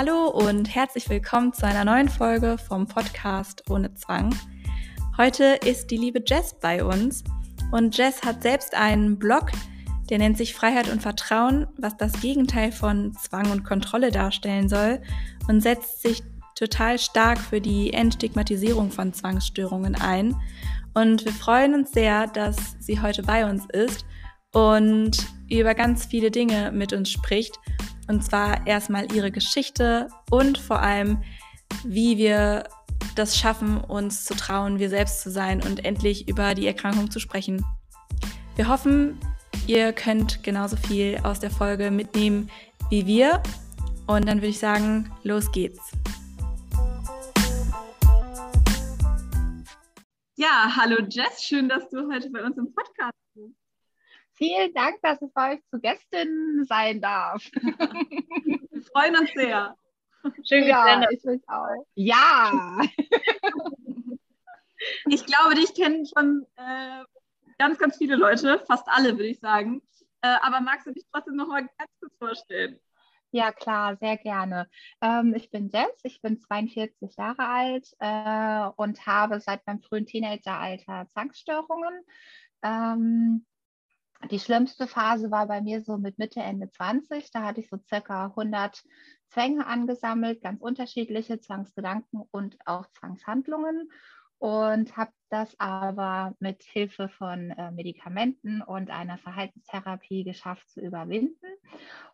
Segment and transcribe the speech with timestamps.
[0.00, 4.32] Hallo und herzlich willkommen zu einer neuen Folge vom Podcast Ohne Zwang.
[5.16, 7.24] Heute ist die liebe Jess bei uns
[7.72, 9.50] und Jess hat selbst einen Blog,
[10.08, 15.02] der nennt sich Freiheit und Vertrauen, was das Gegenteil von Zwang und Kontrolle darstellen soll
[15.48, 16.22] und setzt sich
[16.54, 20.36] total stark für die Entstigmatisierung von Zwangsstörungen ein.
[20.94, 24.06] Und wir freuen uns sehr, dass sie heute bei uns ist
[24.52, 25.16] und
[25.50, 27.58] über ganz viele Dinge mit uns spricht
[28.08, 31.22] und zwar erstmal ihre Geschichte und vor allem,
[31.84, 32.64] wie wir
[33.14, 37.20] das schaffen, uns zu trauen, wir selbst zu sein und endlich über die Erkrankung zu
[37.20, 37.64] sprechen.
[38.56, 39.18] Wir hoffen,
[39.66, 42.50] ihr könnt genauso viel aus der Folge mitnehmen
[42.90, 43.42] wie wir.
[44.06, 45.92] Und dann würde ich sagen, los geht's.
[50.36, 53.27] Ja, hallo Jess, schön, dass du heute bei uns im Podcast bist.
[54.38, 57.44] Vielen Dank, dass ich bei euch zu Gästin sein darf.
[57.52, 59.76] Wir freuen uns sehr.
[60.48, 61.66] Schön ja, ich mich auch.
[61.94, 62.80] Ja.
[65.06, 67.02] Ich glaube, dich kennen schon äh,
[67.58, 69.82] ganz, ganz viele Leute, fast alle, würde ich sagen.
[70.22, 72.78] Äh, aber magst du dich trotzdem noch mal ganz kurz vorstellen?
[73.30, 74.68] Ja, klar, sehr gerne.
[75.02, 80.06] Ähm, ich bin Jess, ich bin 42 Jahre alt äh, und habe seit meinem frühen
[80.06, 82.04] Teenageralter Zwangsstörungen.
[82.62, 83.44] Ähm,
[84.30, 87.30] die schlimmste Phase war bei mir so mit Mitte, Ende 20.
[87.30, 88.82] Da hatte ich so circa 100
[89.28, 93.90] Zwänge angesammelt, ganz unterschiedliche Zwangsgedanken und auch Zwangshandlungen
[94.38, 101.46] und habe das aber mit Hilfe von äh, Medikamenten und einer Verhaltenstherapie geschafft zu überwinden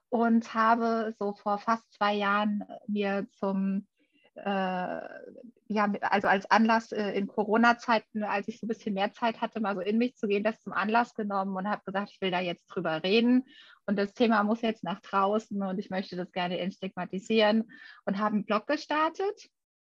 [0.09, 3.94] und habe so vor fast zwei Jahren mir zum äh,
[4.37, 9.61] ja, also als Anlass äh, in Corona-Zeiten, als ich so ein bisschen mehr Zeit hatte,
[9.61, 12.31] mal so in mich zu gehen, das zum Anlass genommen und habe gesagt, ich will
[12.31, 13.45] da jetzt drüber reden
[13.87, 17.71] und das Thema muss jetzt nach draußen und ich möchte das gerne entstigmatisieren
[18.07, 19.49] und habe einen Blog gestartet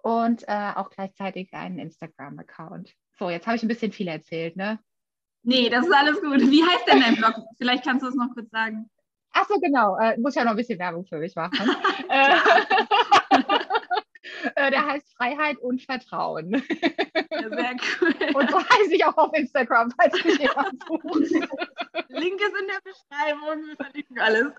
[0.02, 2.92] und äh, auch gleichzeitig einen Instagram-Account.
[3.18, 4.78] So, jetzt habe ich ein bisschen viel erzählt, ne?
[5.42, 6.40] Nee, das ist alles gut.
[6.40, 7.34] Wie heißt denn dein Blog?
[7.56, 8.90] Vielleicht kannst du es noch kurz sagen.
[9.32, 9.96] Ach so, genau.
[9.98, 11.56] Äh, muss ja noch ein bisschen Werbung für mich machen.
[14.54, 16.52] Äh, der heißt Freiheit und Vertrauen.
[17.30, 18.14] Ja, sehr cool.
[18.34, 21.04] Und so heiße ich auch auf Instagram, falls mich jemand sucht.
[22.08, 24.52] Link ist in der Beschreibung, wir verlinken alles.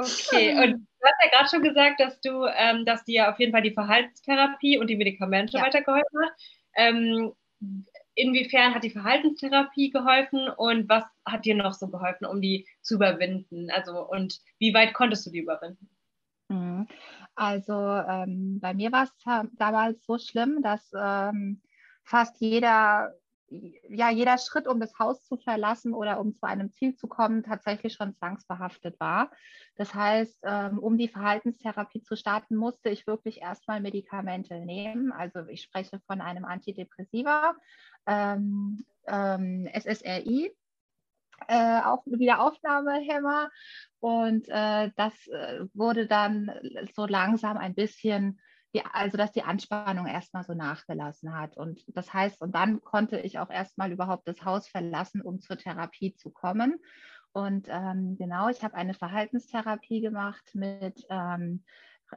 [0.00, 3.50] Okay, und du hast ja gerade schon gesagt, dass du, ähm, dass dir auf jeden
[3.50, 5.64] Fall die Verhaltenstherapie und die Medikamente ja.
[5.64, 6.32] weitergeholfen hat.
[6.76, 7.32] Ähm,
[8.14, 12.94] inwiefern hat die Verhaltenstherapie geholfen und was hat dir noch so geholfen, um die zu
[12.94, 13.70] überwinden?
[13.70, 15.88] Also und wie weit konntest du die überwinden?
[16.48, 16.86] Mhm.
[17.38, 19.12] Also ähm, bei mir war es
[19.52, 21.62] damals so schlimm, dass ähm,
[22.02, 23.14] fast jeder
[23.50, 27.42] ja, jeder Schritt, um das Haus zu verlassen oder um zu einem Ziel zu kommen,
[27.42, 29.30] tatsächlich schon zwangsbehaftet war.
[29.76, 35.12] Das heißt, ähm, um die Verhaltenstherapie zu starten, musste ich wirklich erstmal Medikamente nehmen.
[35.12, 37.54] Also ich spreche von einem Antidepressiva,
[38.06, 40.52] ähm, ähm, SSRI,
[41.46, 43.50] äh, auch Wiederaufnahmehemmer.
[44.00, 46.50] Und äh, das äh, wurde dann
[46.94, 48.40] so langsam ein bisschen
[48.74, 51.56] die, also dass die Anspannung erstmal so nachgelassen hat.
[51.56, 55.56] Und das heißt, und dann konnte ich auch erstmal überhaupt das Haus verlassen, um zur
[55.56, 56.78] Therapie zu kommen.
[57.32, 61.64] Und ähm, genau, ich habe eine Verhaltenstherapie gemacht mit, ähm,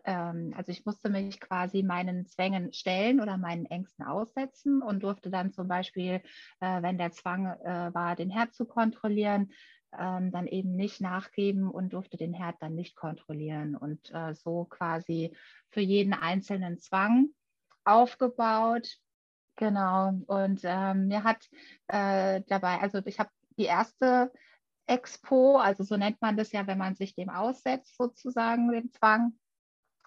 [0.06, 5.30] ähm, also ich musste mich quasi meinen Zwängen stellen oder meinen Ängsten aussetzen und durfte
[5.30, 6.22] dann zum Beispiel,
[6.60, 9.52] äh, wenn der Zwang äh, war, den Herd zu kontrollieren,
[9.98, 14.66] ähm, dann eben nicht nachgeben und durfte den Herd dann nicht kontrollieren und äh, so
[14.66, 15.36] quasi
[15.70, 17.30] für jeden einzelnen Zwang
[17.84, 18.98] aufgebaut.
[19.58, 20.14] Genau.
[20.28, 21.48] Und ähm, mir hat
[21.88, 24.32] äh, dabei, also ich habe die erste
[24.88, 29.34] Expo, also so nennt man das ja, wenn man sich dem aussetzt, sozusagen, dem Zwang,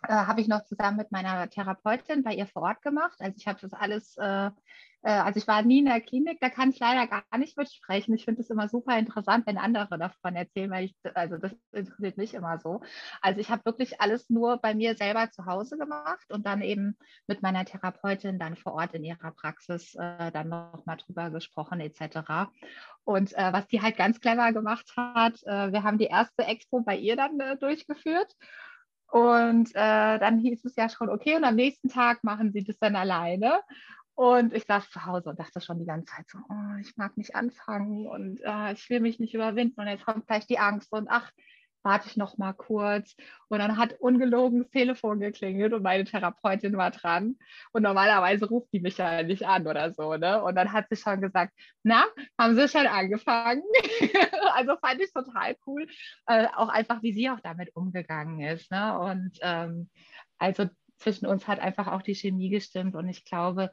[0.08, 3.16] äh, habe ich noch zusammen mit meiner Therapeutin bei ihr vor Ort gemacht.
[3.20, 4.50] Also ich habe das alles äh,
[5.04, 8.14] äh, also ich war nie in der Klinik, da kann ich leider gar nicht mitsprechen.
[8.14, 12.16] Ich finde es immer super interessant, wenn andere davon erzählen, weil ich, also das interessiert
[12.16, 12.80] mich immer so.
[13.20, 16.96] Also ich habe wirklich alles nur bei mir selber zu Hause gemacht und dann eben
[17.26, 22.50] mit meiner Therapeutin dann vor Ort in ihrer Praxis äh, dann nochmal drüber gesprochen etc.
[23.04, 26.80] Und äh, was die halt ganz clever gemacht hat, äh, wir haben die erste Expo
[26.80, 28.34] bei ihr dann durchgeführt.
[29.10, 32.78] Und äh, dann hieß es ja schon, okay, und am nächsten Tag machen sie das
[32.78, 33.60] dann alleine.
[34.16, 37.16] Und ich saß zu Hause und dachte schon die ganze Zeit so, oh, ich mag
[37.16, 40.92] nicht anfangen und äh, ich will mich nicht überwinden und jetzt kommt gleich die Angst
[40.92, 41.32] und ach,
[41.84, 43.14] warte ich noch mal kurz.
[43.48, 47.36] Und dann hat ungelogen das Telefon geklingelt und meine Therapeutin war dran.
[47.72, 50.16] Und normalerweise ruft die mich ja nicht an oder so.
[50.16, 50.42] Ne?
[50.42, 51.52] Und dann hat sie schon gesagt,
[51.82, 52.04] na,
[52.38, 53.62] haben Sie schon angefangen?
[54.54, 55.86] also fand ich total cool.
[56.26, 58.70] Äh, auch einfach, wie sie auch damit umgegangen ist.
[58.70, 58.98] Ne?
[58.98, 59.90] Und ähm,
[60.38, 62.96] also zwischen uns hat einfach auch die Chemie gestimmt.
[62.96, 63.70] Und ich glaube,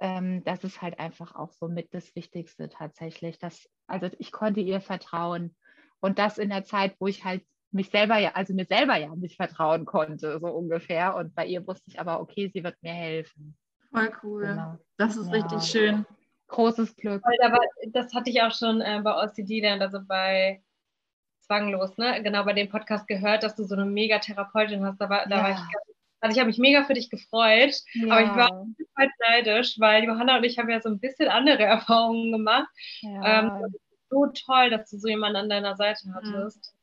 [0.00, 3.38] ähm, das ist halt einfach auch so mit das Wichtigste tatsächlich.
[3.38, 5.56] Dass, also ich konnte ihr vertrauen.
[6.00, 9.14] Und das in der Zeit, wo ich halt mich selber ja, also mir selber ja
[9.14, 11.16] nicht vertrauen konnte, so ungefähr.
[11.16, 13.56] Und bei ihr wusste ich aber, okay, sie wird mir helfen.
[13.90, 14.46] Voll cool.
[14.46, 14.78] Genau.
[14.96, 15.34] Das ist ja.
[15.34, 16.06] richtig schön.
[16.48, 17.22] Großes Glück.
[17.42, 17.58] Aber
[17.88, 20.62] das hatte ich auch schon äh, bei OCD dann, also bei
[21.40, 22.22] Zwanglos, ne?
[22.22, 24.98] Genau bei dem Podcast gehört, dass du so eine Mega-Therapeutin hast.
[24.98, 25.28] Da war, ja.
[25.28, 25.58] da war ich
[26.20, 28.12] also ich habe mich mega für dich gefreut, ja.
[28.12, 28.66] aber ich war
[28.96, 32.68] halt neidisch, weil Johanna und ich haben ja so ein bisschen andere Erfahrungen gemacht.
[33.02, 33.40] Ja.
[33.40, 33.74] Ähm,
[34.10, 36.74] so toll, dass du so jemanden an deiner Seite hattest.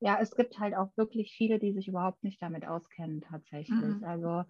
[0.00, 3.78] Ja, es gibt halt auch wirklich viele, die sich überhaupt nicht damit auskennen tatsächlich.
[3.80, 4.04] Mhm.
[4.04, 4.44] Also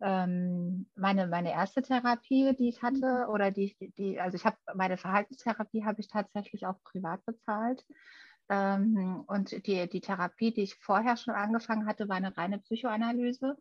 [0.00, 4.96] ähm, meine, meine erste Therapie, die ich hatte, oder die, die also ich habe meine
[4.96, 7.84] Verhaltenstherapie habe ich tatsächlich auch privat bezahlt.
[8.48, 13.56] Ähm, und die, die Therapie, die ich vorher schon angefangen hatte, war eine reine Psychoanalyse,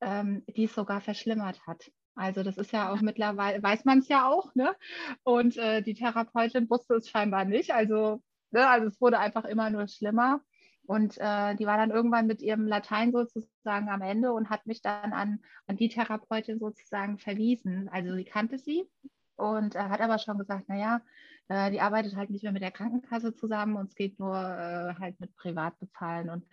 [0.00, 1.90] ähm, die es sogar verschlimmert hat.
[2.16, 4.74] Also das ist ja auch mittlerweile, weiß man es ja auch, ne?
[5.22, 7.72] Und äh, die Therapeutin wusste es scheinbar nicht.
[7.72, 8.66] Also, ne?
[8.66, 10.40] also es wurde einfach immer nur schlimmer.
[10.86, 14.82] Und äh, die war dann irgendwann mit ihrem Latein sozusagen am Ende und hat mich
[14.82, 17.88] dann an, an die Therapeutin sozusagen verwiesen.
[17.92, 18.88] Also sie kannte sie
[19.36, 21.02] und äh, hat aber schon gesagt, naja,
[21.48, 24.94] äh, die arbeitet halt nicht mehr mit der Krankenkasse zusammen und es geht nur äh,
[24.98, 26.30] halt mit Privatbezahlen.
[26.30, 26.46] Und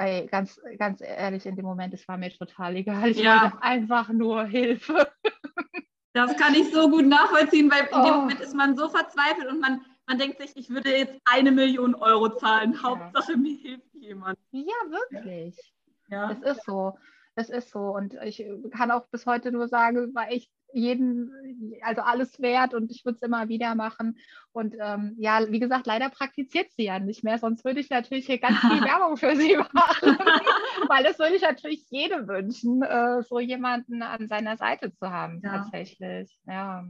[0.00, 3.10] ey, ganz, ganz ehrlich, in dem Moment, es war mir total egal.
[3.10, 3.42] Ich ja.
[3.42, 5.08] wollte einfach nur Hilfe.
[6.12, 8.04] Das kann ich so gut nachvollziehen, weil in oh.
[8.04, 9.80] dem Moment ist man so verzweifelt und man
[10.10, 12.72] man denkt sich, ich würde jetzt eine Million Euro zahlen.
[12.72, 12.82] Ja.
[12.82, 14.40] Hauptsache, mir hilft jemand.
[14.50, 15.56] Ja, wirklich.
[16.08, 16.32] Ja.
[16.32, 16.98] Es ist so.
[17.36, 17.94] Es ist so.
[17.94, 21.32] Und ich kann auch bis heute nur sagen, war echt jeden,
[21.82, 24.18] also alles wert und ich würde es immer wieder machen.
[24.52, 28.26] Und ähm, ja, wie gesagt, leider praktiziert sie ja nicht mehr, sonst würde ich natürlich
[28.26, 30.18] hier ganz viel Werbung für sie machen,
[30.88, 35.40] weil das würde ich natürlich jedem wünschen, äh, so jemanden an seiner Seite zu haben,
[35.44, 35.58] ja.
[35.58, 36.38] tatsächlich.
[36.46, 36.84] Ja.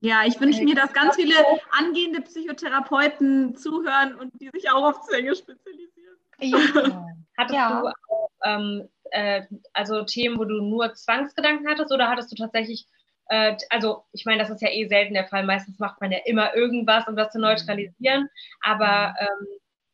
[0.00, 1.34] Ja, ich wünsche mir, dass ganz viele
[1.70, 6.16] angehende Psychotherapeuten zuhören und die sich auch auf Zwänge spezialisieren.
[6.38, 6.58] Ja.
[7.38, 7.80] Hattest ja.
[7.80, 9.42] du auch, ähm, äh,
[9.72, 12.86] also Themen, wo du nur Zwangsgedanken hattest oder hattest du tatsächlich,
[13.28, 16.18] äh, also ich meine, das ist ja eh selten der Fall, meistens macht man ja
[16.24, 18.28] immer irgendwas, um das zu neutralisieren,
[18.60, 19.26] aber mhm.
[19.26, 19.46] ähm,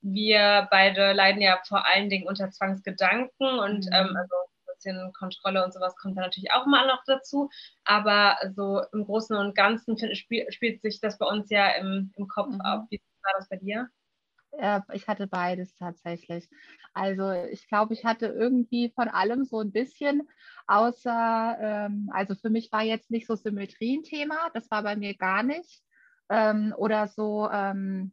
[0.04, 3.92] wir beide leiden ja vor allen Dingen unter Zwangsgedanken und mhm.
[3.92, 4.34] ähm, also
[4.82, 7.50] bisschen Kontrolle und sowas kommt da natürlich auch mal noch dazu.
[7.84, 12.28] Aber so im Großen und Ganzen spiel, spielt sich das bei uns ja im, im
[12.28, 12.60] Kopf mhm.
[12.60, 12.86] ab.
[12.90, 13.88] Wie war das bei dir?
[14.58, 16.48] Ja, ich hatte beides tatsächlich.
[16.92, 20.28] Also ich glaube, ich hatte irgendwie von allem so ein bisschen,
[20.66, 24.94] außer, ähm, also für mich war jetzt nicht so Symmetrie ein Thema, das war bei
[24.96, 25.82] mir gar nicht.
[26.28, 28.12] Ähm, oder so, ähm,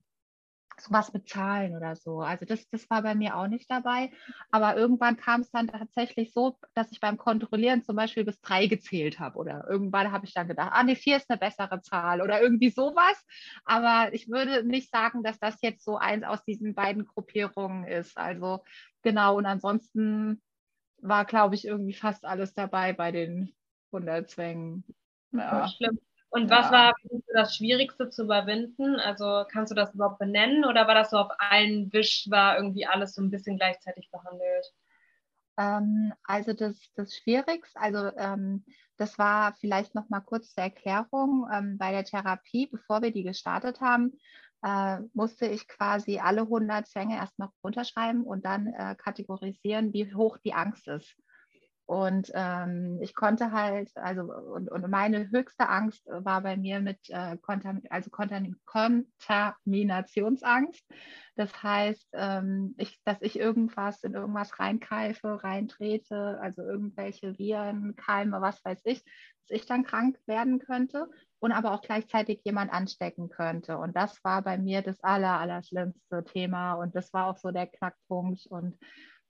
[0.89, 2.21] was bezahlen oder so.
[2.21, 4.11] Also das, das war bei mir auch nicht dabei.
[4.51, 8.67] Aber irgendwann kam es dann tatsächlich so, dass ich beim Kontrollieren zum Beispiel bis drei
[8.67, 9.37] gezählt habe.
[9.37, 12.69] Oder irgendwann habe ich dann gedacht, ah nee, vier ist eine bessere Zahl oder irgendwie
[12.69, 13.25] sowas.
[13.65, 18.17] Aber ich würde nicht sagen, dass das jetzt so eins aus diesen beiden Gruppierungen ist.
[18.17, 18.63] Also
[19.01, 20.41] genau, und ansonsten
[21.01, 23.53] war, glaube ich, irgendwie fast alles dabei bei den
[23.91, 24.83] 100 Zwängen.
[25.31, 25.67] Ja.
[25.67, 25.99] Schlimm.
[26.31, 26.93] Und was war
[27.33, 28.97] das Schwierigste zu überwinden?
[28.97, 32.85] Also kannst du das überhaupt benennen oder war das so auf einen Wisch, war irgendwie
[32.85, 34.65] alles so ein bisschen gleichzeitig behandelt?
[35.57, 38.63] Ähm, also das, das Schwierigste, also ähm,
[38.97, 41.47] das war vielleicht noch mal kurz zur Erklärung.
[41.51, 44.13] Ähm, bei der Therapie, bevor wir die gestartet haben,
[44.63, 50.37] äh, musste ich quasi alle 100 Zwänge erstmal runterschreiben und dann äh, kategorisieren, wie hoch
[50.37, 51.15] die Angst ist.
[51.89, 56.99] Und ähm, ich konnte halt, also und, und, meine höchste Angst war bei mir mit
[57.09, 60.85] äh, Kontam also Kontam Kontaminationsangst.
[61.35, 68.39] Das heißt, ähm, ich, dass ich irgendwas in irgendwas reingreife, reintrete, also irgendwelche Viren, Keime,
[68.39, 69.03] was weiß ich,
[69.47, 73.79] dass ich dann krank werden könnte und aber auch gleichzeitig jemand anstecken könnte.
[73.79, 77.49] Und das war bei mir das aller, aller schlimmste Thema und das war auch so
[77.49, 78.77] der Knackpunkt und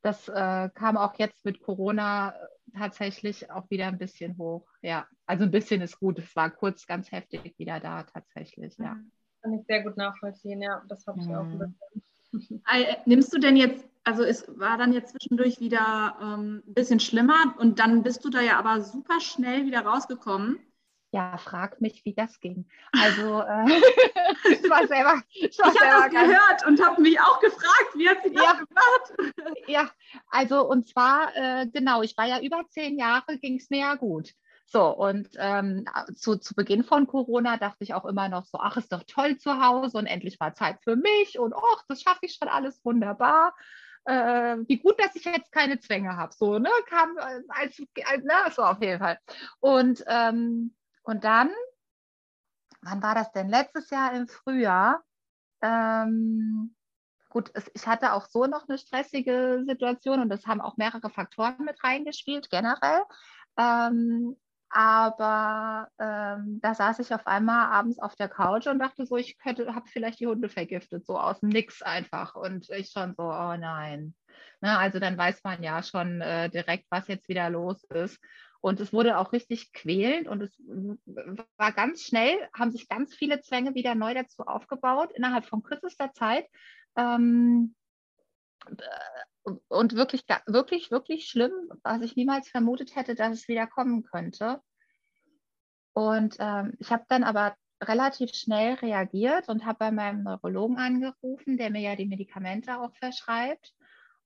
[0.02, 4.68] das äh, kam auch jetzt mit Corona äh, tatsächlich auch wieder ein bisschen hoch.
[4.82, 6.20] Ja, also ein bisschen ist gut.
[6.20, 8.78] Es war kurz ganz heftig wieder da tatsächlich.
[8.78, 8.98] Ja.
[9.42, 10.62] Kann ich sehr gut nachvollziehen.
[10.62, 11.36] Ja, das habe ich mhm.
[11.36, 12.04] auch ein bisschen.
[12.72, 17.00] Äh, nimmst du denn jetzt, also es war dann jetzt zwischendurch wieder ähm, ein bisschen
[17.00, 20.60] schlimmer und dann bist du da ja aber super schnell wieder rausgekommen.
[21.12, 22.70] Ja, frag mich, wie das ging.
[22.92, 23.66] Also, äh,
[24.52, 28.18] ich war selber, ich, ich habe das gehört und habe mich auch gefragt, wie hat
[28.24, 29.58] sie das ja, gemacht?
[29.68, 29.90] Ja,
[30.30, 33.96] also und zwar, äh, genau, ich war ja über zehn Jahre, ging es mir ja
[33.96, 34.34] gut.
[34.68, 38.78] So, und ähm, zu, zu Beginn von Corona dachte ich auch immer noch so, ach,
[38.78, 42.20] ist doch toll zu Hause und endlich mal Zeit für mich und ach, das schaffe
[42.22, 43.56] ich schon alles wunderbar.
[44.06, 46.34] Äh, wie gut, dass ich jetzt keine Zwänge habe.
[46.36, 49.18] So, ne, kam äh, als, als ne, so auf jeden Fall.
[49.60, 50.76] Und ähm,
[51.10, 51.50] und dann,
[52.82, 53.50] wann war das denn?
[53.50, 55.02] Letztes Jahr im Frühjahr.
[55.60, 56.76] Ähm,
[57.30, 61.10] gut, es, ich hatte auch so noch eine stressige Situation und es haben auch mehrere
[61.10, 63.02] Faktoren mit reingespielt, generell.
[63.58, 64.38] Ähm,
[64.70, 69.36] aber ähm, da saß ich auf einmal abends auf der Couch und dachte so, ich
[69.44, 72.36] habe vielleicht die Hunde vergiftet, so aus dem Nix einfach.
[72.36, 74.14] Und ich schon so, oh nein.
[74.62, 78.20] Ne, also dann weiß man ja schon äh, direkt, was jetzt wieder los ist.
[78.62, 80.62] Und es wurde auch richtig quälend und es
[81.58, 86.12] war ganz schnell, haben sich ganz viele Zwänge wieder neu dazu aufgebaut, innerhalb von kürzester
[86.14, 86.46] Zeit.
[86.98, 87.76] Ähm,
[89.70, 94.62] und wirklich, wirklich, wirklich schlimm, was ich niemals vermutet hätte, dass es wieder kommen könnte.
[95.94, 101.58] Und ähm, ich habe dann aber relativ schnell reagiert und habe bei meinem Neurologen angerufen,
[101.58, 103.74] der mir ja die Medikamente auch verschreibt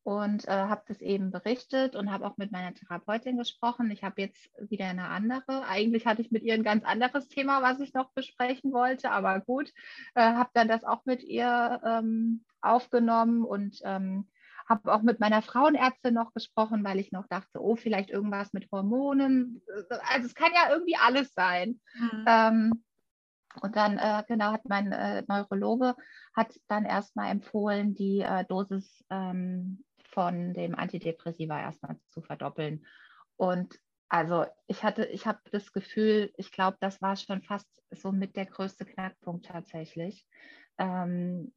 [0.03, 3.89] und äh, habe das eben berichtet und habe auch mit meiner Therapeutin gesprochen.
[3.89, 5.65] Ich habe jetzt wieder eine andere.
[5.67, 9.39] Eigentlich hatte ich mit ihr ein ganz anderes Thema, was ich noch besprechen wollte, aber
[9.39, 9.71] gut,
[10.15, 14.27] äh, habe dann das auch mit ihr ähm, aufgenommen und ähm,
[14.67, 18.71] habe auch mit meiner Frauenärztin noch gesprochen, weil ich noch dachte, oh, vielleicht irgendwas mit
[18.71, 19.61] Hormonen.
[20.07, 21.79] Also es kann ja irgendwie alles sein.
[21.95, 22.25] Mhm.
[22.27, 22.83] Ähm,
[23.61, 25.95] und dann, äh, genau, hat mein äh, Neurologe
[26.35, 29.83] hat dann erstmal empfohlen, die äh, Dosis ähm,
[30.13, 32.85] von dem Antidepressiva erstmal zu verdoppeln.
[33.35, 33.79] Und
[34.09, 38.35] also ich hatte, ich habe das Gefühl, ich glaube, das war schon fast so mit
[38.35, 40.27] der größte Knackpunkt tatsächlich.
[40.77, 41.51] Ähm,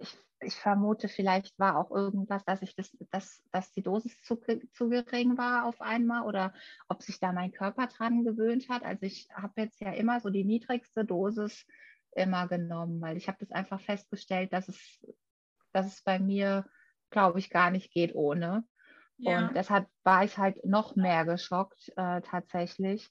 [0.00, 4.36] ich, ich, vermute, vielleicht war auch irgendwas, dass ich das, dass, dass die Dosis zu,
[4.72, 6.52] zu gering war auf einmal oder
[6.88, 8.82] ob sich da mein Körper dran gewöhnt hat.
[8.82, 11.64] Also ich habe jetzt ja immer so die niedrigste Dosis
[12.16, 15.06] immer genommen, weil ich habe das einfach festgestellt, dass es,
[15.72, 16.66] dass es bei mir
[17.12, 18.64] glaube ich, gar nicht geht ohne.
[19.18, 19.38] Ja.
[19.38, 23.08] Und deshalb war ich halt noch mehr geschockt äh, tatsächlich,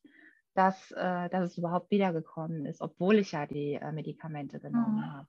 [0.54, 5.14] dass, äh, dass es überhaupt wiedergekommen ist, obwohl ich ja die äh, Medikamente genommen mhm.
[5.14, 5.28] habe.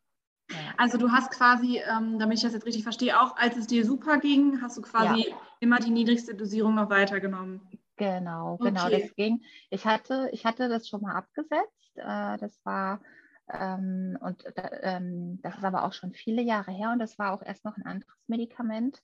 [0.50, 0.56] Ja.
[0.76, 3.86] Also du hast quasi, ähm, damit ich das jetzt richtig verstehe, auch als es dir
[3.86, 5.36] super ging, hast du quasi ja.
[5.60, 7.60] immer die niedrigste Dosierung noch weitergenommen.
[7.96, 9.02] Genau, genau, okay.
[9.02, 9.42] das ging.
[9.70, 11.96] Ich hatte, ich hatte das schon mal abgesetzt.
[11.96, 13.00] Äh, das war
[13.50, 14.44] ähm, und
[14.82, 17.76] ähm, das ist aber auch schon viele Jahre her und das war auch erst noch
[17.76, 19.02] ein anderes Medikament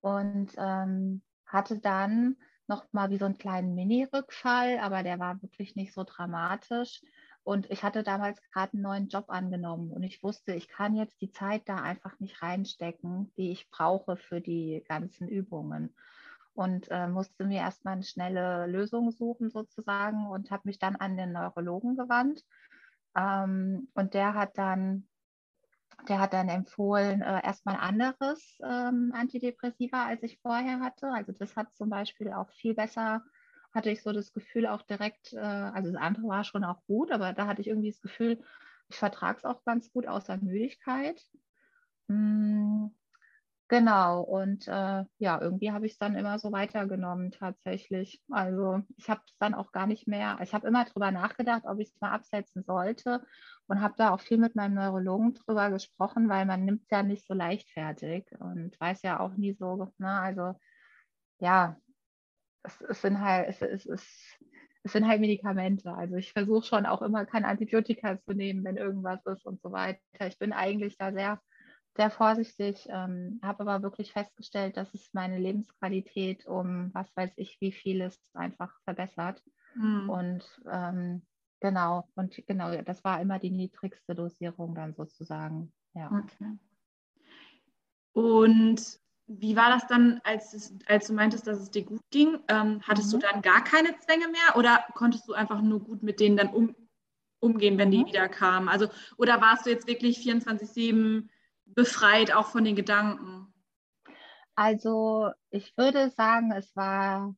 [0.00, 2.36] und ähm, hatte dann
[2.68, 7.00] noch mal wie so einen kleinen Mini-Rückfall, aber der war wirklich nicht so dramatisch.
[7.44, 11.20] Und ich hatte damals gerade einen neuen Job angenommen und ich wusste, ich kann jetzt
[11.20, 15.94] die Zeit da einfach nicht reinstecken, die ich brauche für die ganzen Übungen.
[16.54, 21.16] Und äh, musste mir erstmal eine schnelle Lösung suchen sozusagen und habe mich dann an
[21.16, 22.42] den Neurologen gewandt
[23.16, 25.08] ähm, und der hat dann,
[26.08, 31.08] der hat dann empfohlen, äh, erstmal anderes ähm, Antidepressiva, als ich vorher hatte.
[31.08, 33.24] Also das hat zum Beispiel auch viel besser,
[33.72, 37.10] hatte ich so das Gefühl auch direkt, äh, also das andere war schon auch gut,
[37.10, 38.42] aber da hatte ich irgendwie das Gefühl,
[38.88, 41.20] ich vertrage es auch ganz gut außer Müdigkeit.
[42.08, 42.86] Mm,
[43.68, 48.22] Genau, und äh, ja, irgendwie habe ich es dann immer so weitergenommen tatsächlich.
[48.30, 51.80] Also ich habe es dann auch gar nicht mehr, ich habe immer drüber nachgedacht, ob
[51.80, 53.26] ich es mal absetzen sollte
[53.66, 57.02] und habe da auch viel mit meinem Neurologen drüber gesprochen, weil man nimmt es ja
[57.02, 60.54] nicht so leichtfertig und weiß ja auch nie so, ne, also
[61.40, 61.76] ja,
[62.62, 64.38] es, es sind halt, es, es, es,
[64.84, 65.92] es sind halt Medikamente.
[65.94, 69.72] Also ich versuche schon auch immer kein Antibiotika zu nehmen, wenn irgendwas ist und so
[69.72, 70.00] weiter.
[70.26, 71.40] Ich bin eigentlich da sehr
[71.96, 77.56] sehr vorsichtig, ähm, habe aber wirklich festgestellt, dass es meine Lebensqualität um was weiß ich
[77.60, 79.42] wie vieles einfach verbessert.
[79.74, 80.08] Mhm.
[80.08, 81.22] Und ähm,
[81.60, 85.72] genau, und genau, das war immer die niedrigste Dosierung dann sozusagen.
[85.94, 86.10] Ja.
[86.12, 86.58] Okay.
[88.12, 92.38] Und wie war das dann, als, es, als du meintest, dass es dir gut ging?
[92.48, 93.20] Ähm, hattest mhm.
[93.20, 96.48] du dann gar keine Zwänge mehr oder konntest du einfach nur gut mit denen dann
[96.48, 96.76] um,
[97.40, 98.06] umgehen, wenn die mhm.
[98.06, 98.68] wieder kamen?
[98.68, 101.28] Also, oder warst du jetzt wirklich 24-7
[101.66, 103.52] befreit, auch von den Gedanken?
[104.54, 107.34] Also ich würde sagen, es war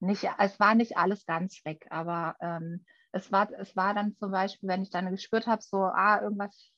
[0.00, 4.30] nicht, es war nicht alles ganz weg, aber ähm, es, war, es war dann zum
[4.30, 6.72] Beispiel, wenn ich dann gespürt habe, so, ah, irgendwas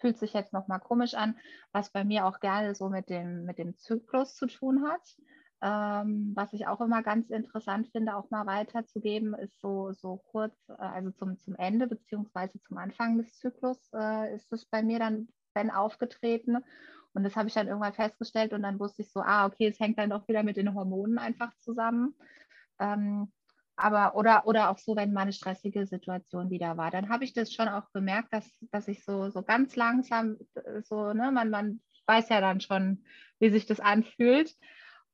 [0.00, 1.38] fühlt sich jetzt nochmal komisch an,
[1.72, 5.02] was bei mir auch gerne so mit dem, mit dem Zyklus zu tun hat.
[5.60, 10.54] Ähm, was ich auch immer ganz interessant finde, auch mal weiterzugeben, ist so, so kurz,
[10.68, 15.00] äh, also zum, zum Ende beziehungsweise zum Anfang des Zyklus äh, ist es bei mir
[15.00, 16.58] dann, wenn aufgetreten.
[17.12, 19.80] Und das habe ich dann irgendwann festgestellt und dann wusste ich so, ah, okay, es
[19.80, 22.14] hängt dann doch wieder mit den Hormonen einfach zusammen.
[22.78, 23.32] Ähm,
[23.74, 27.32] aber oder, oder auch so, wenn mal eine stressige Situation wieder war, dann habe ich
[27.32, 31.50] das schon auch gemerkt, dass, dass ich so, so ganz langsam, äh, so, ne, man,
[31.50, 33.04] man weiß ja dann schon,
[33.40, 34.54] wie sich das anfühlt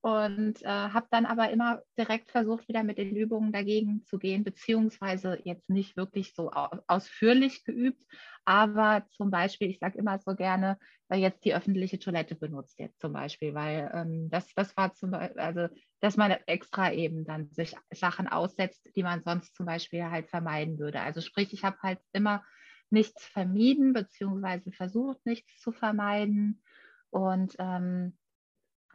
[0.05, 4.45] und äh, habe dann aber immer direkt versucht, wieder mit den Übungen dagegen zu gehen,
[4.45, 8.05] beziehungsweise jetzt nicht wirklich so ausführlich geübt,
[8.45, 13.01] aber zum Beispiel, ich sage immer so gerne, äh, jetzt die öffentliche Toilette benutzt jetzt
[13.01, 17.49] zum Beispiel, weil ähm, das, das war zum Beispiel, also dass man extra eben dann
[17.49, 21.01] sich Sachen aussetzt, die man sonst zum Beispiel halt vermeiden würde.
[21.01, 22.45] Also sprich, ich habe halt immer
[22.91, 26.63] nichts vermieden, beziehungsweise versucht, nichts zu vermeiden.
[27.09, 28.19] Und ähm,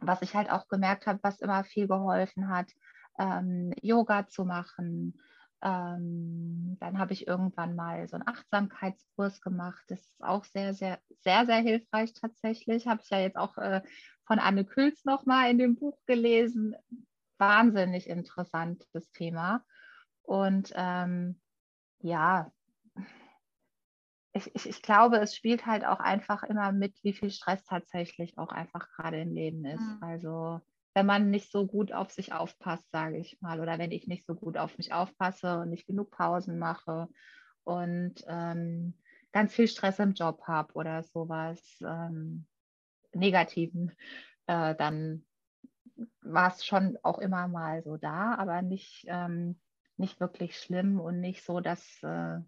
[0.00, 2.70] was ich halt auch gemerkt habe, was immer viel geholfen hat,
[3.18, 5.20] ähm, Yoga zu machen.
[5.62, 9.84] Ähm, dann habe ich irgendwann mal so einen Achtsamkeitskurs gemacht.
[9.88, 12.86] Das ist auch sehr, sehr, sehr, sehr hilfreich tatsächlich.
[12.86, 13.82] Habe ich ja jetzt auch äh,
[14.24, 16.74] von Anne Külz nochmal in dem Buch gelesen.
[17.38, 19.64] Wahnsinnig interessant, das Thema.
[20.22, 21.40] Und ähm,
[22.00, 22.50] ja,
[24.32, 28.38] ich, ich, ich glaube, es spielt halt auch einfach immer mit, wie viel Stress tatsächlich
[28.38, 29.80] auch einfach gerade im Leben ist.
[29.80, 29.98] Mhm.
[30.00, 30.60] Also
[30.94, 34.26] wenn man nicht so gut auf sich aufpasst, sage ich mal, oder wenn ich nicht
[34.26, 37.08] so gut auf mich aufpasse und nicht genug Pausen mache
[37.64, 38.94] und ähm,
[39.32, 42.46] ganz viel Stress im Job habe oder sowas ähm,
[43.12, 43.92] Negativen,
[44.46, 45.24] äh, dann
[46.22, 49.60] war es schon auch immer mal so da, aber nicht, ähm,
[49.96, 52.40] nicht wirklich schlimm und nicht so, dass, äh,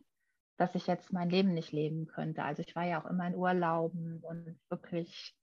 [0.57, 2.45] dass ich jetzt mein Leben nicht leben könnte.
[2.45, 5.35] Also ich war ja auch immer in Urlauben und wirklich,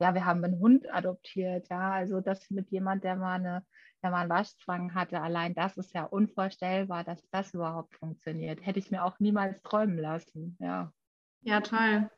[0.00, 3.64] ja, wir haben einen Hund adoptiert, ja, also das mit jemand, der mal eine,
[4.02, 8.64] der mal einen Waschzwang hatte, allein das ist ja unvorstellbar, dass das überhaupt funktioniert.
[8.64, 10.92] Hätte ich mir auch niemals träumen lassen, ja.
[11.42, 12.10] Ja, toll.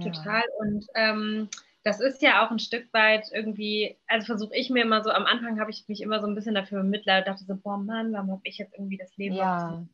[0.00, 0.42] Total.
[0.60, 1.48] Und ähm,
[1.82, 5.26] das ist ja auch ein Stück weit irgendwie, also versuche ich mir immer so, am
[5.26, 8.30] Anfang habe ich mich immer so ein bisschen dafür bemitleidet, dachte so, boah Mann, warum
[8.30, 9.84] habe ich jetzt irgendwie das Leben ja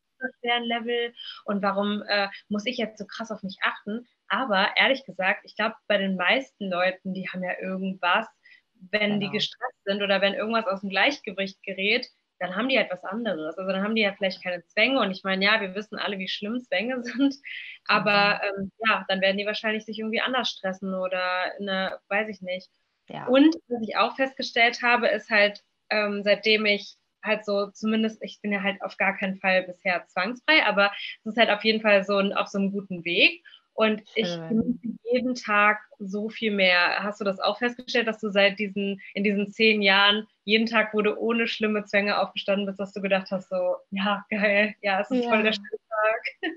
[0.41, 4.07] schweren Level und warum äh, muss ich jetzt so krass auf mich achten?
[4.29, 8.26] Aber ehrlich gesagt, ich glaube, bei den meisten Leuten, die haben ja irgendwas,
[8.75, 9.26] wenn genau.
[9.26, 12.09] die gestresst sind oder wenn irgendwas aus dem Gleichgewicht gerät,
[12.41, 13.59] dann haben die etwas anderes.
[13.59, 14.99] Also dann haben die ja vielleicht keine Zwänge.
[15.00, 17.35] Und ich meine, ja, wir wissen alle, wie schlimm Zwänge sind.
[17.87, 18.63] Aber mhm.
[18.63, 22.71] ähm, ja, dann werden die wahrscheinlich sich irgendwie anders stressen oder eine, weiß ich nicht.
[23.09, 23.26] Ja.
[23.26, 28.41] Und was ich auch festgestellt habe, ist halt, ähm, seitdem ich halt so, zumindest, ich
[28.41, 31.80] bin ja halt auf gar keinen Fall bisher zwangsfrei, aber es ist halt auf jeden
[31.80, 33.43] Fall so ein, auf so einem guten Weg.
[33.73, 37.02] Und ich genieße jeden Tag so viel mehr.
[37.02, 40.93] Hast du das auch festgestellt, dass du seit diesen, in diesen zehn Jahren jeden Tag,
[40.93, 45.00] wo du ohne schlimme Zwänge aufgestanden bist, dass du gedacht hast, so, ja, geil, ja,
[45.00, 45.30] es ist ja.
[45.30, 46.52] voll der schöne Tag.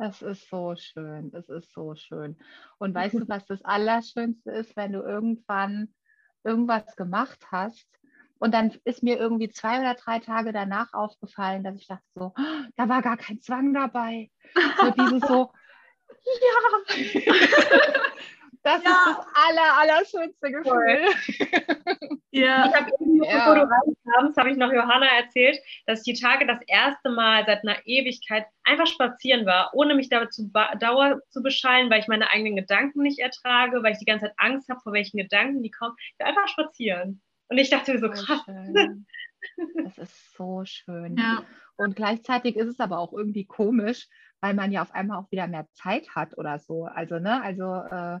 [0.00, 2.36] Es ist so schön, es ist so schön.
[2.78, 5.94] Und weißt du, was das Allerschönste ist, wenn du irgendwann
[6.44, 7.88] irgendwas gemacht hast
[8.38, 12.32] und dann ist mir irgendwie zwei oder drei Tage danach aufgefallen, dass ich dachte so,
[12.36, 12.42] oh,
[12.76, 14.30] da war gar kein Zwang dabei.
[14.80, 15.52] So dieses so,
[16.24, 16.94] ja.
[18.64, 18.90] Das ja.
[18.90, 21.06] ist das aller, allerschönste Gefühl.
[22.30, 22.66] Ja.
[22.66, 22.90] Ich habe
[23.24, 23.38] ja.
[23.38, 27.44] bevor du reinkamst, habe ich noch Johanna erzählt, dass ich die Tage das erste Mal
[27.46, 32.30] seit einer Ewigkeit einfach spazieren war, ohne mich dazu Dauer zu beschallen, weil ich meine
[32.30, 35.70] eigenen Gedanken nicht ertrage, weil ich die ganze Zeit Angst habe, vor welchen Gedanken die
[35.70, 35.94] kommen.
[35.98, 37.22] Ich will einfach spazieren.
[37.48, 38.42] Und ich dachte mir so, krass.
[38.44, 39.06] Schön.
[39.84, 41.16] Das ist so schön.
[41.16, 41.44] Ja.
[41.76, 44.08] Und gleichzeitig ist es aber auch irgendwie komisch,
[44.40, 46.86] weil man ja auf einmal auch wieder mehr Zeit hat oder so.
[46.86, 48.18] Also, ne, also äh,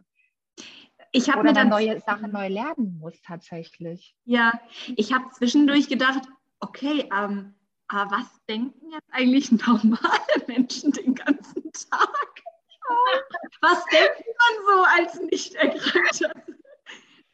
[1.10, 4.14] ich habe mir dann neue Sachen neu lernen muss tatsächlich.
[4.24, 4.60] Ja,
[4.96, 6.22] ich habe zwischendurch gedacht,
[6.60, 7.54] okay, ähm,
[7.88, 12.42] aber was denken jetzt eigentlich normale Menschen den ganzen Tag?
[13.60, 16.32] Was denkt man so als nicht erkrankter?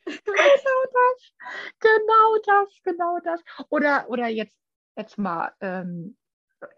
[0.06, 1.32] Genau das,
[1.80, 3.40] genau das, genau das.
[3.70, 4.56] Oder, oder jetzt,
[4.96, 6.16] jetzt mal, ähm,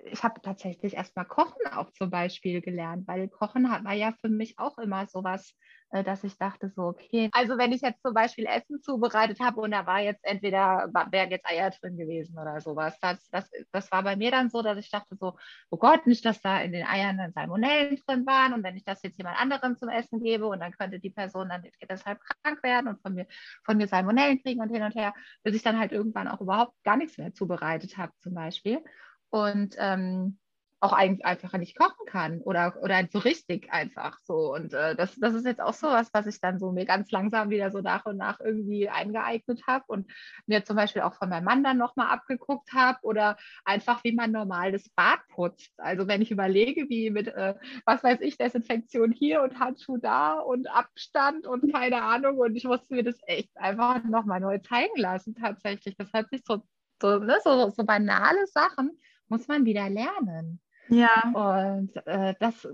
[0.04, 4.28] ich habe tatsächlich erstmal Kochen auch zum Beispiel gelernt, weil Kochen hat, war ja für
[4.28, 5.54] mich auch immer sowas,
[5.90, 9.70] dass ich dachte so, okay, also wenn ich jetzt zum Beispiel Essen zubereitet habe und
[9.70, 14.02] da war jetzt entweder, wären jetzt Eier drin gewesen oder sowas, das, das, das war
[14.02, 15.36] bei mir dann so, dass ich dachte so,
[15.70, 18.84] oh Gott, nicht, dass da in den Eiern dann Salmonellen drin waren und wenn ich
[18.84, 22.62] das jetzt jemand anderem zum Essen gebe und dann könnte die Person dann deshalb krank
[22.62, 23.26] werden und von mir,
[23.64, 26.74] von mir Salmonellen kriegen und hin und her, bis ich dann halt irgendwann auch überhaupt
[26.82, 28.82] gar nichts mehr zubereitet habe zum Beispiel.
[29.30, 30.38] Und ähm,
[30.80, 34.52] auch einfach nicht kochen kann oder, oder so richtig einfach so.
[34.54, 37.10] Und äh, das, das ist jetzt auch so was, was ich dann so mir ganz
[37.10, 40.10] langsam wieder so nach und nach irgendwie eingeeignet habe und
[40.46, 44.32] mir zum Beispiel auch von meinem Mann dann nochmal abgeguckt habe oder einfach, wie man
[44.32, 45.72] normal das Bad putzt.
[45.78, 47.54] Also wenn ich überlege, wie mit, äh,
[47.86, 52.64] was weiß ich, Desinfektion hier und Handschuh da und Abstand und keine Ahnung und ich
[52.64, 55.96] musste mir das echt einfach nochmal neu zeigen lassen tatsächlich.
[55.96, 56.62] Das hat sich so,
[57.00, 58.90] so, ne, so, so banale Sachen
[59.28, 60.60] muss man wieder lernen.
[60.88, 61.32] Ja.
[61.34, 62.68] Und äh, das,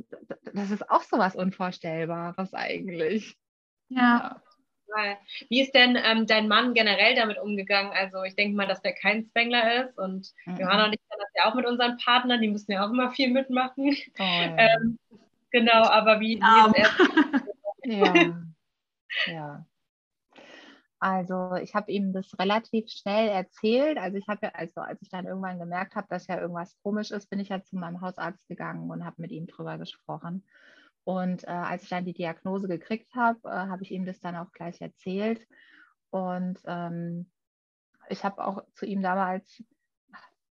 [0.53, 3.37] das ist auch so was Unvorstellbares eigentlich.
[3.89, 4.41] Ja.
[4.97, 5.19] ja.
[5.49, 7.93] Wie ist denn ähm, dein Mann generell damit umgegangen?
[7.93, 10.57] Also ich denke mal, dass der kein Zwängler ist und mhm.
[10.57, 13.11] Johanna und ich kennen das ja auch mit unseren Partnern, die müssen ja auch immer
[13.11, 13.97] viel mitmachen.
[14.19, 14.99] Oh, ähm,
[15.51, 17.35] genau, aber wie, wie ist er?
[19.27, 19.33] ja.
[19.33, 19.67] ja.
[21.03, 23.99] Also ich habe ihm das relativ schnell erzählt.
[23.99, 27.11] Also ich habe ja, also als ich dann irgendwann gemerkt habe, dass ja irgendwas komisch
[27.11, 30.47] ist, bin ich ja zu meinem Hausarzt gegangen und habe mit ihm drüber gesprochen.
[31.03, 34.37] Und äh, als ich dann die Diagnose gekriegt habe, äh, habe ich ihm das dann
[34.37, 35.45] auch gleich erzählt.
[36.11, 37.29] Und ähm,
[38.09, 39.61] ich habe auch zu ihm damals,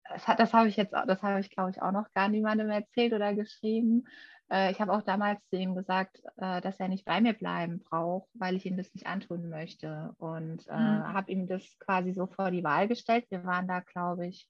[0.10, 3.14] das, das habe ich jetzt, das habe ich glaube ich auch noch gar niemandem erzählt
[3.14, 4.10] oder geschrieben.
[4.54, 7.80] Äh, ich habe auch damals zu ihm gesagt, äh, dass er nicht bei mir bleiben
[7.80, 10.14] braucht, weil ich ihm das nicht antun möchte.
[10.20, 11.14] Und äh, mhm.
[11.14, 13.26] habe ihm das quasi so vor die Wahl gestellt.
[13.30, 14.48] Wir waren da, glaube ich,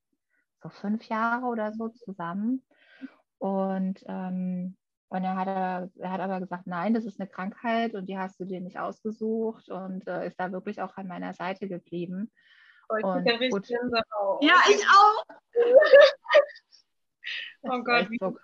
[0.62, 2.66] so fünf Jahre oder so zusammen.
[3.38, 4.76] Und, ähm,
[5.08, 5.48] und er, hat,
[5.98, 8.80] er hat aber gesagt, nein, das ist eine Krankheit und die hast du dir nicht
[8.80, 12.30] ausgesucht und äh, ist da wirklich auch an meiner Seite geblieben.
[12.90, 13.70] Oh, ich und, gut.
[13.70, 15.26] Ja, ich auch.
[17.62, 18.38] oh Gott, wie so,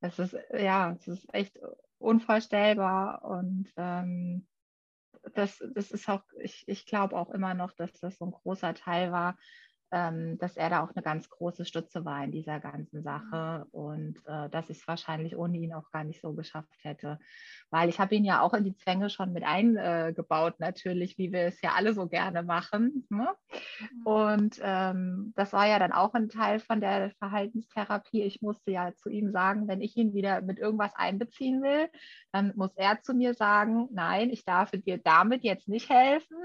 [0.00, 1.58] es ist, ja, es ist echt
[1.98, 4.46] unvorstellbar und ähm,
[5.34, 8.74] das, das ist auch, ich, ich glaube auch immer noch, dass das so ein großer
[8.74, 9.36] Teil war,
[9.92, 14.16] ähm, dass er da auch eine ganz große Stütze war in dieser ganzen Sache und
[14.26, 17.18] äh, dass ich es wahrscheinlich ohne ihn auch gar nicht so geschafft hätte.
[17.70, 21.32] Weil ich habe ihn ja auch in die Zwänge schon mit eingebaut, äh, natürlich, wie
[21.32, 23.06] wir es ja alle so gerne machen.
[23.10, 23.28] Ne?
[23.80, 24.06] Mhm.
[24.06, 28.22] Und ähm, das war ja dann auch ein Teil von der Verhaltenstherapie.
[28.22, 31.88] Ich musste ja zu ihm sagen, wenn ich ihn wieder mit irgendwas einbeziehen will,
[32.32, 36.36] dann muss er zu mir sagen, nein, ich darf dir damit jetzt nicht helfen.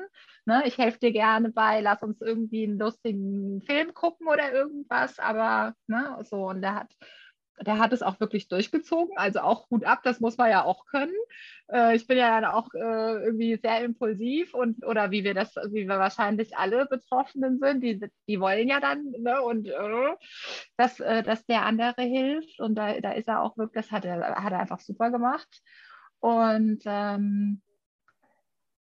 [0.46, 0.64] Ne?
[0.66, 3.31] Ich helfe dir gerne bei, lass uns irgendwie einen lustigen
[3.66, 6.96] Film gucken oder irgendwas, aber ne, so, und der hat
[7.66, 10.86] der hat es auch wirklich durchgezogen, also auch gut ab, das muss man ja auch
[10.86, 11.14] können.
[11.72, 15.56] Äh, ich bin ja dann auch äh, irgendwie sehr impulsiv und oder wie wir das,
[15.72, 20.16] wie wir wahrscheinlich alle Betroffenen sind, die, die wollen ja dann, ne, und äh,
[20.78, 24.06] dass, äh, dass der andere hilft und da, da ist er auch wirklich, das hat
[24.06, 25.62] er, hat er einfach super gemacht.
[26.20, 27.62] Und ähm,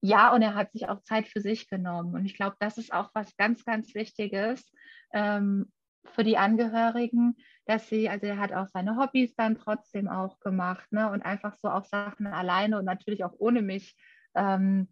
[0.01, 2.15] ja, und er hat sich auch Zeit für sich genommen.
[2.15, 4.71] Und ich glaube, das ist auch was ganz, ganz Wichtiges
[5.13, 5.71] ähm,
[6.13, 7.35] für die Angehörigen,
[7.65, 11.11] dass sie, also er hat auch seine Hobbys dann trotzdem auch gemacht, ne?
[11.11, 13.95] Und einfach so auch Sachen alleine und natürlich auch ohne mich
[14.33, 14.91] ähm,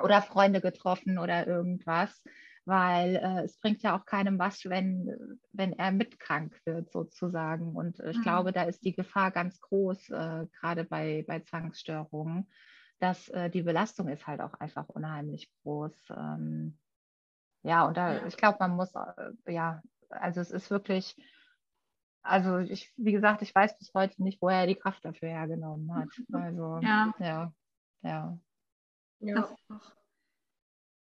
[0.00, 2.22] oder Freunde getroffen oder irgendwas,
[2.64, 7.74] weil äh, es bringt ja auch keinem was, wenn, wenn er mitkrank wird sozusagen.
[7.74, 8.22] Und ich mhm.
[8.22, 12.48] glaube, da ist die Gefahr ganz groß, äh, gerade bei, bei Zwangsstörungen
[12.98, 15.92] dass äh, die Belastung ist halt auch einfach unheimlich groß.
[16.10, 16.78] Ähm,
[17.62, 21.16] ja, und da, ich glaube, man muss, äh, ja, also es ist wirklich,
[22.22, 25.94] also ich, wie gesagt, ich weiß bis heute nicht, woher er die Kraft dafür hergenommen
[25.94, 26.08] hat.
[26.32, 27.52] Also, ja, ja.
[28.02, 28.38] ja.
[29.20, 29.34] ja.
[29.34, 29.92] Das, ist auch,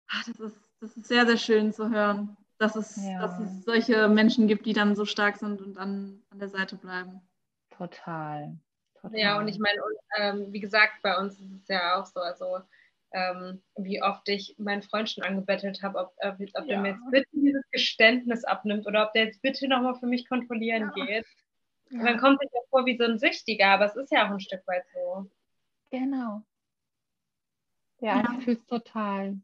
[0.07, 3.19] ach, das, ist, das ist sehr, sehr schön zu hören, dass es, ja.
[3.19, 6.75] dass es solche Menschen gibt, die dann so stark sind und dann an der Seite
[6.75, 7.21] bleiben.
[7.69, 8.59] Total.
[9.01, 9.19] Total.
[9.19, 9.79] Ja, und ich meine,
[10.17, 12.59] ähm, wie gesagt, bei uns ist es ja auch so, also
[13.11, 16.61] ähm, wie oft ich meinen Freund schon angebettelt habe, ob, ob, ob ja.
[16.61, 20.27] der mir jetzt bitte dieses Geständnis abnimmt oder ob der jetzt bitte nochmal für mich
[20.27, 21.05] kontrollieren ja.
[21.05, 21.25] geht.
[21.91, 24.31] Und dann kommt sich ja vor wie so ein Süchtiger, aber es ist ja auch
[24.31, 25.29] ein Stück weit so.
[25.89, 26.43] Genau.
[27.99, 28.35] Ja, ja.
[28.37, 29.37] ich fühle es total.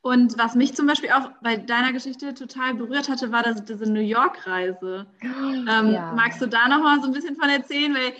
[0.00, 3.90] Und was mich zum Beispiel auch bei deiner Geschichte total berührt hatte, war das, diese
[3.90, 5.06] New York-Reise.
[5.22, 6.12] Ähm, ja.
[6.12, 7.94] Magst du da nochmal so ein bisschen von erzählen?
[7.94, 8.12] Weil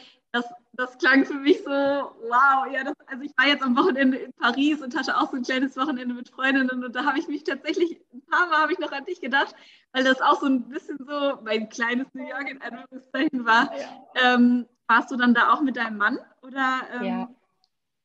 [0.76, 4.32] das, klang für mich so, wow, ja, das, also ich war jetzt am Wochenende in
[4.32, 7.44] Paris und hatte auch so ein kleines Wochenende mit Freundinnen und da habe ich mich
[7.44, 9.54] tatsächlich, ein paar Mal habe ich noch an dich gedacht,
[9.92, 13.70] weil das auch so ein bisschen so mein kleines New York in Anführungszeichen war.
[13.76, 14.34] Ja.
[14.34, 16.18] Ähm, warst du dann da auch mit deinem Mann?
[16.42, 17.28] Oder, ähm, ja.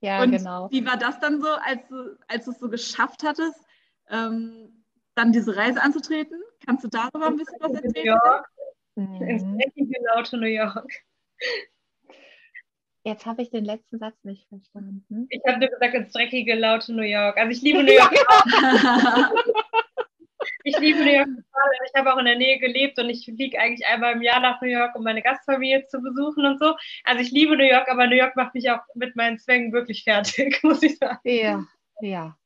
[0.01, 0.69] ja, und genau.
[0.71, 3.59] Wie war das dann so, als du, als du es so geschafft hattest,
[4.09, 4.83] ähm,
[5.15, 6.39] dann diese Reise anzutreten?
[6.65, 7.93] Kannst du darüber ein bisschen was erzählen?
[7.93, 8.49] New York.
[8.95, 9.21] Mhm.
[9.21, 9.43] Ins
[9.75, 10.91] genau to New York.
[13.03, 15.27] Jetzt habe ich den letzten Satz nicht verstanden.
[15.29, 17.37] Ich habe dir gesagt, ins dreckige, laute New York.
[17.37, 18.13] Also ich liebe New York.
[20.63, 21.71] ich liebe New York total.
[21.87, 24.61] Ich habe auch in der Nähe gelebt und ich fliege eigentlich einmal im Jahr nach
[24.61, 26.75] New York, um meine Gastfamilie zu besuchen und so.
[27.05, 30.03] Also ich liebe New York, aber New York macht mich auch mit meinen Zwängen wirklich
[30.03, 31.19] fertig, muss ich sagen.
[31.23, 31.63] Ja,
[32.01, 32.38] ja.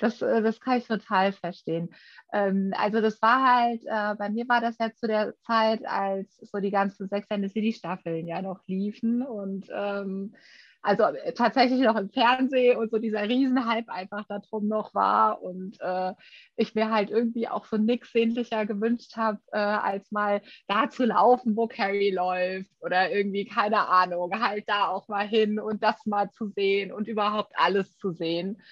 [0.00, 1.90] Das, äh, das kann ich total verstehen.
[2.32, 6.36] Ähm, also das war halt, äh, bei mir war das ja zu der Zeit, als
[6.36, 10.34] so die ganzen Sex and the City Staffeln ja noch liefen und ähm,
[10.82, 15.76] also äh, tatsächlich noch im Fernsehen und so dieser Riesenhype einfach darum noch war und
[15.80, 16.14] äh,
[16.56, 21.04] ich mir halt irgendwie auch so nichts sehnlicher gewünscht habe, äh, als mal da zu
[21.04, 26.06] laufen, wo Carrie läuft oder irgendwie, keine Ahnung, halt da auch mal hin und das
[26.06, 28.62] mal zu sehen und überhaupt alles zu sehen.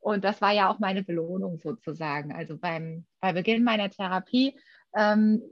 [0.00, 2.32] Und das war ja auch meine Belohnung sozusagen.
[2.32, 4.58] Also beim, bei Beginn meiner Therapie
[4.94, 5.42] ähm,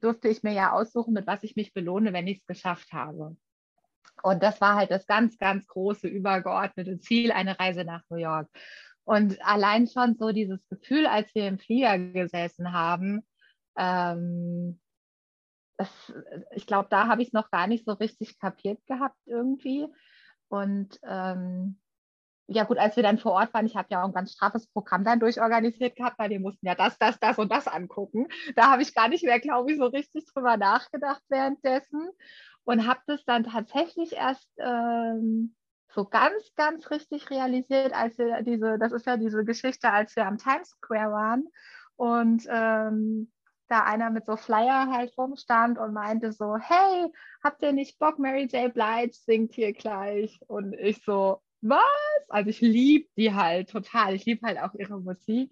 [0.00, 3.36] durfte ich mir ja aussuchen, mit was ich mich belohne, wenn ich es geschafft habe.
[4.22, 8.48] Und das war halt das ganz, ganz große, übergeordnete Ziel, eine Reise nach New York.
[9.04, 13.22] Und allein schon so dieses Gefühl, als wir im Flieger gesessen haben,
[13.76, 14.80] ähm,
[15.76, 16.12] das,
[16.54, 19.86] ich glaube, da habe ich es noch gar nicht so richtig kapiert gehabt irgendwie.
[20.48, 21.80] Und ähm,
[22.46, 24.66] ja gut, als wir dann vor Ort waren, ich habe ja auch ein ganz straffes
[24.68, 28.28] Programm dann durchorganisiert gehabt, weil wir mussten ja das, das, das und das angucken.
[28.54, 32.10] Da habe ich gar nicht mehr, glaube ich, so richtig drüber nachgedacht währenddessen
[32.64, 35.54] und habe das dann tatsächlich erst ähm,
[35.94, 40.26] so ganz, ganz richtig realisiert, als wir diese, das ist ja diese Geschichte, als wir
[40.26, 41.48] am Times Square waren
[41.96, 43.30] und ähm,
[43.68, 47.10] da einer mit so Flyer halt rumstand und meinte so, hey,
[47.42, 48.72] habt ihr nicht Bock, Mary J.
[48.74, 50.38] Blige singt hier gleich?
[50.46, 52.28] Und ich so, was?
[52.28, 54.14] Also ich liebe die halt total.
[54.14, 55.50] Ich liebe halt auch ihre Musik.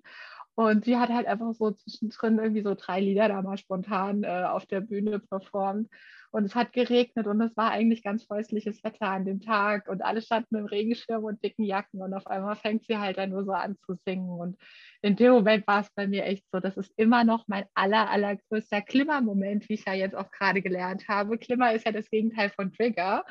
[0.54, 4.44] Und sie hat halt einfach so zwischendrin irgendwie so drei Lieder da mal spontan äh,
[4.44, 5.88] auf der Bühne performt.
[6.30, 10.02] Und es hat geregnet und es war eigentlich ganz häusliches Wetter an dem Tag und
[10.02, 13.44] alle standen im Regenschirm und dicken Jacken und auf einmal fängt sie halt dann nur
[13.44, 14.30] so an zu singen.
[14.30, 14.56] Und
[15.02, 18.10] in dem Moment war es bei mir echt so, das ist immer noch mein aller,
[18.10, 21.36] allergrößter Klimmer-Moment, wie ich ja jetzt auch gerade gelernt habe.
[21.36, 23.24] Klimmer ist ja das Gegenteil von Trigger,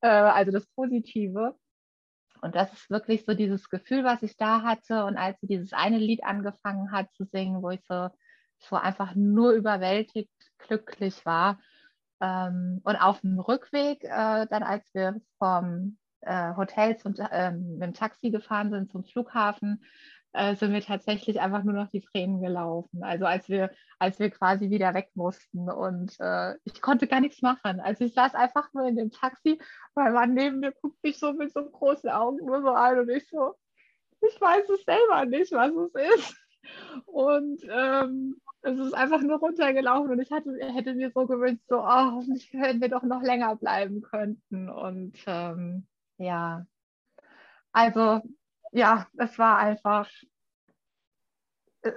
[0.00, 1.56] äh, also das Positive.
[2.42, 5.04] Und das ist wirklich so dieses Gefühl, was ich da hatte.
[5.04, 8.08] Und als sie dieses eine Lied angefangen hat zu singen, wo ich so,
[8.58, 11.60] so einfach nur überwältigt glücklich war.
[12.20, 17.82] Ähm, und auf dem Rückweg, äh, dann als wir vom äh, Hotel zum, äh, mit
[17.82, 19.82] dem Taxi gefahren sind zum Flughafen,
[20.32, 23.02] äh, sind wir tatsächlich einfach nur noch die Tränen gelaufen.
[23.02, 27.42] Also als wir, als wir quasi wieder weg mussten und äh, ich konnte gar nichts
[27.42, 27.80] machen.
[27.80, 29.60] Also ich saß einfach nur in dem Taxi,
[29.94, 33.08] weil man neben mir guckt mich so mit so großen Augen nur so an und
[33.10, 33.54] ich so,
[34.20, 36.36] ich weiß es selber nicht, was es ist.
[37.06, 41.78] Und ähm, es ist einfach nur runtergelaufen und ich hatte, hätte mir so gewünscht, so,
[41.78, 44.68] oh, hoffentlich hätten wir doch noch länger bleiben könnten.
[44.68, 45.86] Und ähm,
[46.18, 46.66] ja,
[47.72, 48.20] also
[48.72, 50.08] ja, es war einfach
[51.82, 51.92] äh,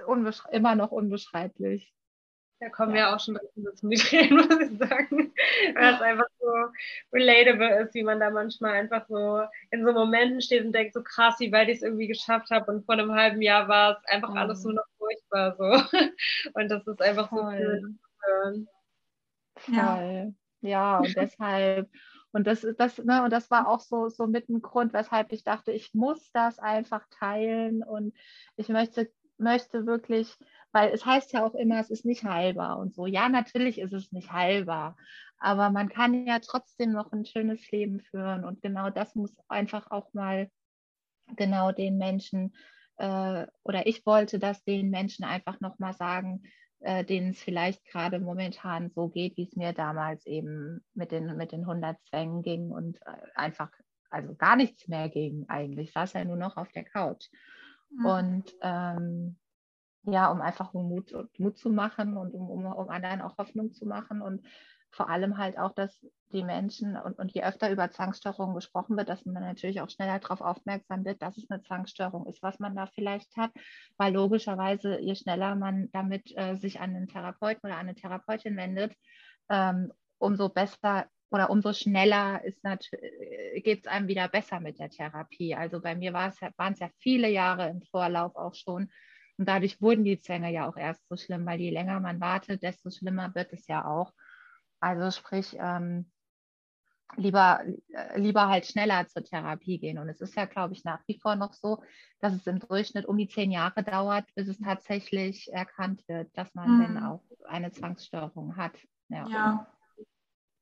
[0.52, 1.94] immer noch unbeschreiblich.
[2.60, 2.96] Da kommen ja.
[2.96, 3.38] wir auch schon
[3.74, 5.34] zum Tränen, muss ich sagen.
[5.74, 6.46] Weil es einfach so
[7.12, 11.02] relatable ist, wie man da manchmal einfach so in so Momenten steht und denkt, so
[11.02, 12.70] krass, wie weit ich es irgendwie geschafft habe.
[12.72, 14.38] Und vor einem halben Jahr war es einfach mhm.
[14.38, 15.98] alles nur noch furchtbar so.
[16.54, 17.80] Und das ist einfach Voll.
[17.82, 17.88] so
[18.24, 18.68] schön.
[19.68, 20.26] Ja.
[20.62, 21.88] ja, und deshalb
[22.34, 25.44] und das, das, ne, und das war auch so, so mit ein Grund, weshalb ich
[25.44, 28.12] dachte, ich muss das einfach teilen und
[28.56, 30.36] ich möchte, möchte wirklich,
[30.72, 33.06] weil es heißt ja auch immer, es ist nicht heilbar und so.
[33.06, 34.96] Ja, natürlich ist es nicht heilbar,
[35.38, 39.92] aber man kann ja trotzdem noch ein schönes Leben führen und genau das muss einfach
[39.92, 40.50] auch mal
[41.36, 42.52] genau den Menschen
[42.96, 46.42] äh, oder ich wollte das den Menschen einfach nochmal sagen,
[46.84, 51.36] äh, denen es vielleicht gerade momentan so geht, wie es mir damals eben mit den,
[51.36, 53.70] mit den 100 Zwängen ging und äh, einfach
[54.10, 55.88] also gar nichts mehr ging eigentlich.
[55.88, 57.28] Ich saß ja nur noch auf der Couch.
[57.90, 58.06] Mhm.
[58.06, 59.36] Und ähm,
[60.02, 63.86] ja, um einfach Mut, Mut zu machen und um, um, um anderen auch Hoffnung zu
[63.86, 64.46] machen und
[64.94, 69.08] vor allem halt auch, dass die Menschen und, und je öfter über Zwangsstörungen gesprochen wird,
[69.08, 72.74] dass man natürlich auch schneller darauf aufmerksam wird, dass es eine Zwangsstörung ist, was man
[72.74, 73.50] da vielleicht hat,
[73.96, 78.94] weil logischerweise, je schneller man damit äh, sich an einen Therapeuten oder eine Therapeutin wendet,
[79.48, 85.54] ähm, umso besser oder umso schneller äh, geht es einem wieder besser mit der Therapie.
[85.54, 88.90] Also bei mir waren es ja viele Jahre im Vorlauf auch schon.
[89.36, 92.62] Und dadurch wurden die Zwänge ja auch erst so schlimm, weil je länger man wartet,
[92.62, 94.12] desto schlimmer wird es ja auch.
[94.84, 96.04] Also sprich, ähm,
[97.16, 99.98] lieber, äh, lieber halt schneller zur Therapie gehen.
[99.98, 101.82] Und es ist ja, glaube ich, nach wie vor noch so,
[102.20, 106.54] dass es im Durchschnitt um die zehn Jahre dauert, bis es tatsächlich erkannt wird, dass
[106.54, 106.82] man mhm.
[106.82, 108.74] dann auch eine Zwangsstörung hat.
[109.08, 109.26] Ja.
[109.26, 109.66] ja.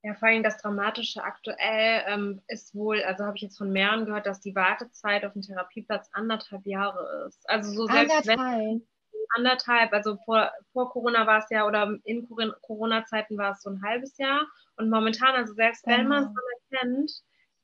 [0.05, 4.05] Ja, vor allem das Dramatische aktuell ähm, ist wohl, also habe ich jetzt von mehreren
[4.05, 7.49] gehört, dass die Wartezeit auf den Therapieplatz anderthalb Jahre ist.
[7.49, 8.61] Also so selbst anderthalb.
[8.61, 8.87] wenn
[9.37, 12.29] anderthalb, also vor, vor Corona war es ja oder in
[12.63, 14.47] Corona-Zeiten war es so ein halbes Jahr.
[14.77, 17.13] Und momentan, also selbst wenn man es dann erkennt,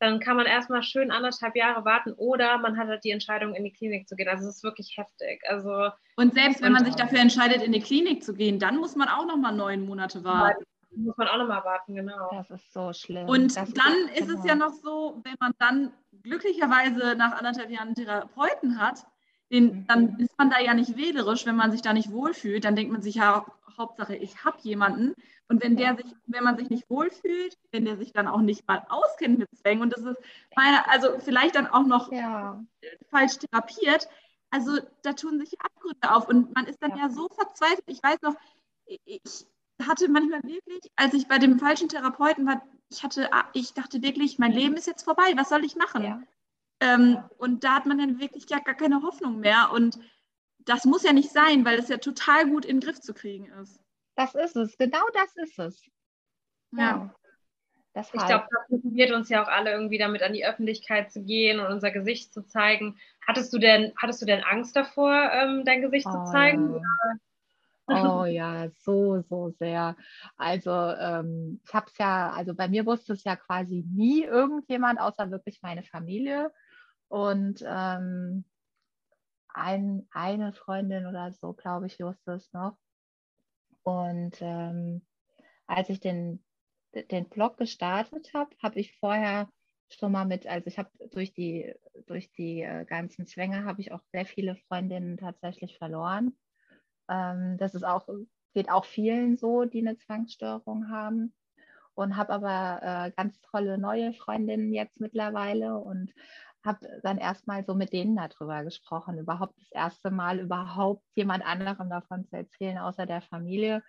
[0.01, 3.64] dann kann man erstmal schön anderthalb Jahre warten oder man hat halt die Entscheidung, in
[3.64, 4.29] die Klinik zu gehen.
[4.29, 5.42] Also es ist wirklich heftig.
[5.49, 8.94] Also, und selbst wenn man sich dafür entscheidet, in die Klinik zu gehen, dann muss
[8.94, 10.64] man auch nochmal neun Monate warten.
[10.94, 12.31] Muss man auch nochmal warten, genau.
[12.33, 13.29] Das ist so schlimm.
[13.29, 15.92] Und das dann ist, ist es ja noch so, wenn man dann
[16.23, 19.05] glücklicherweise nach anderthalb Jahren einen Therapeuten hat,
[19.51, 20.21] den, dann mhm.
[20.21, 22.65] ist man da ja nicht wählerisch, wenn man sich da nicht wohlfühlt.
[22.65, 25.15] Dann denkt man sich ja, Hauptsache, ich habe jemanden.
[25.49, 28.67] Und wenn der sich, wenn man sich nicht wohlfühlt, wenn der sich dann auch nicht
[28.69, 30.19] mal auskennt mit Zwängen und das ist
[30.55, 32.63] meine, also vielleicht dann auch noch ja.
[33.11, 34.09] falsch therapiert,
[34.51, 37.85] also da tun sich Abgründe auf und man ist dann ja, ja so verzweifelt.
[37.87, 38.35] Ich weiß noch,
[38.87, 39.47] ich
[39.87, 44.39] hatte manchmal wirklich, als ich bei dem falschen Therapeuten war, ich hatte, ich dachte wirklich,
[44.39, 46.03] mein Leben ist jetzt vorbei, was soll ich machen?
[46.03, 46.23] Ja.
[46.81, 49.71] Ähm, und da hat man dann wirklich ja gar keine Hoffnung mehr.
[49.73, 49.99] Und
[50.59, 53.47] das muss ja nicht sein, weil es ja total gut in den Griff zu kriegen
[53.61, 53.81] ist.
[54.17, 55.85] Das ist es, genau das ist es.
[56.73, 57.11] Ja.
[57.95, 58.03] ja.
[58.03, 61.61] ich glaube, das motiviert uns ja auch alle irgendwie damit an die Öffentlichkeit zu gehen
[61.61, 62.99] und unser Gesicht zu zeigen.
[63.27, 66.12] Hattest du denn, hattest du denn Angst davor, ähm, dein Gesicht oh.
[66.12, 66.83] zu zeigen?
[67.91, 69.97] Oh ja, so, so sehr.
[70.37, 75.01] Also ähm, ich habe es ja, also bei mir wusste es ja quasi nie irgendjemand,
[75.01, 76.53] außer wirklich meine Familie.
[77.09, 78.44] Und ähm,
[79.49, 82.77] ein, eine Freundin oder so, glaube ich, wusste es noch.
[83.83, 85.03] Und ähm,
[85.66, 86.44] als ich den,
[87.11, 89.49] den Blog gestartet habe, habe ich vorher
[89.90, 91.75] schon mal mit, also ich habe durch die,
[92.07, 96.37] durch die äh, ganzen Zwänge habe ich auch sehr viele Freundinnen tatsächlich verloren.
[97.09, 98.07] Ähm, das ist auch,
[98.53, 101.35] geht auch vielen so, die eine Zwangsstörung haben.
[101.94, 106.12] Und habe aber äh, ganz tolle neue Freundinnen jetzt mittlerweile und
[106.68, 111.90] habe dann erstmal so mit denen darüber gesprochen, überhaupt das erste Mal überhaupt jemand anderem
[111.90, 113.83] davon zu erzählen, außer der Familie.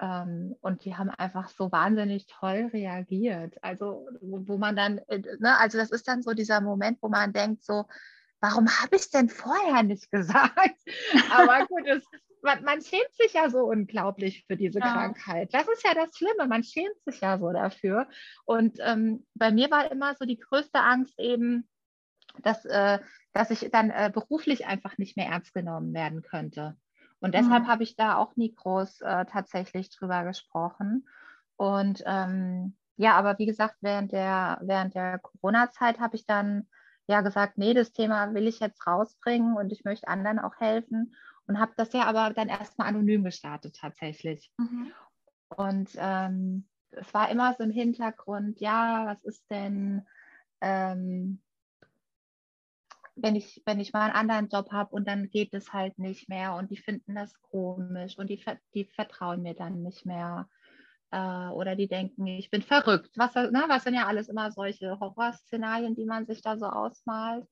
[0.00, 3.56] Ähm, und die haben einfach so wahnsinnig toll reagiert.
[3.62, 7.32] Also, wo, man dann, äh, ne, also das ist dann so dieser Moment, wo man
[7.32, 7.86] denkt, so,
[8.40, 10.78] warum habe ich es denn vorher nicht gesagt?
[11.30, 12.04] Aber gut, es,
[12.42, 14.92] man, man, schämt sich ja so unglaublich für diese ja.
[14.92, 15.52] Krankheit.
[15.52, 18.08] Das ist ja das Schlimme, man schämt sich ja so dafür.
[18.44, 21.68] Und ähm, bei mir war immer so die größte Angst eben,
[22.42, 22.98] dass, äh,
[23.32, 26.76] dass ich dann äh, beruflich einfach nicht mehr ernst genommen werden könnte.
[27.20, 27.68] Und deshalb mhm.
[27.68, 31.08] habe ich da auch nie groß äh, tatsächlich drüber gesprochen.
[31.56, 36.68] Und ähm, ja, aber wie gesagt, während der, während der Corona-Zeit habe ich dann
[37.06, 41.14] ja gesagt, nee, das Thema will ich jetzt rausbringen und ich möchte anderen auch helfen
[41.46, 44.52] und habe das ja aber dann erstmal anonym gestartet tatsächlich.
[44.58, 44.92] Mhm.
[45.48, 50.06] Und ähm, es war immer so im Hintergrund, ja, was ist denn,
[50.60, 51.40] ähm,
[53.22, 56.28] wenn ich, wenn ich mal einen anderen Job habe und dann geht es halt nicht
[56.28, 58.42] mehr und die finden das komisch und die,
[58.74, 60.48] die vertrauen mir dann nicht mehr.
[61.10, 63.10] Äh, oder die denken, ich bin verrückt.
[63.16, 67.46] Was, ne, was sind ja alles immer solche Horrorszenarien, die man sich da so ausmalt.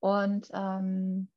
[0.00, 1.28] Und ähm,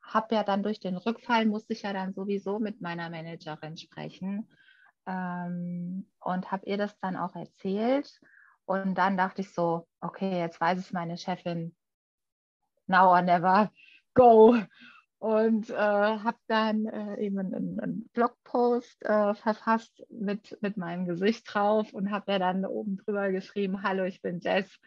[0.00, 4.48] habe ja dann durch den Rückfall, musste ich ja dann sowieso mit meiner Managerin sprechen
[5.06, 8.20] ähm, und habe ihr das dann auch erzählt.
[8.64, 11.75] Und dann dachte ich so, okay, jetzt weiß es meine Chefin,
[12.86, 13.70] now or never,
[14.14, 14.56] go.
[15.18, 21.46] Und äh, habe dann äh, eben einen, einen Blogpost äh, verfasst mit, mit meinem Gesicht
[21.52, 24.78] drauf und habe ja dann oben drüber geschrieben, hallo, ich bin Jess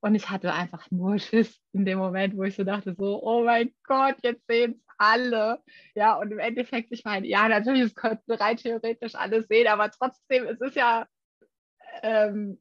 [0.00, 3.44] und ich hatte einfach nur Schiss in dem Moment, wo ich so dachte, so, oh
[3.44, 5.60] mein Gott, jetzt sehen es alle.
[5.94, 9.90] Ja, und im Endeffekt, ich meine, ja, natürlich, es könnten rein theoretisch alle sehen, aber
[9.90, 11.06] trotzdem, es ist ja
[12.02, 12.60] ähm,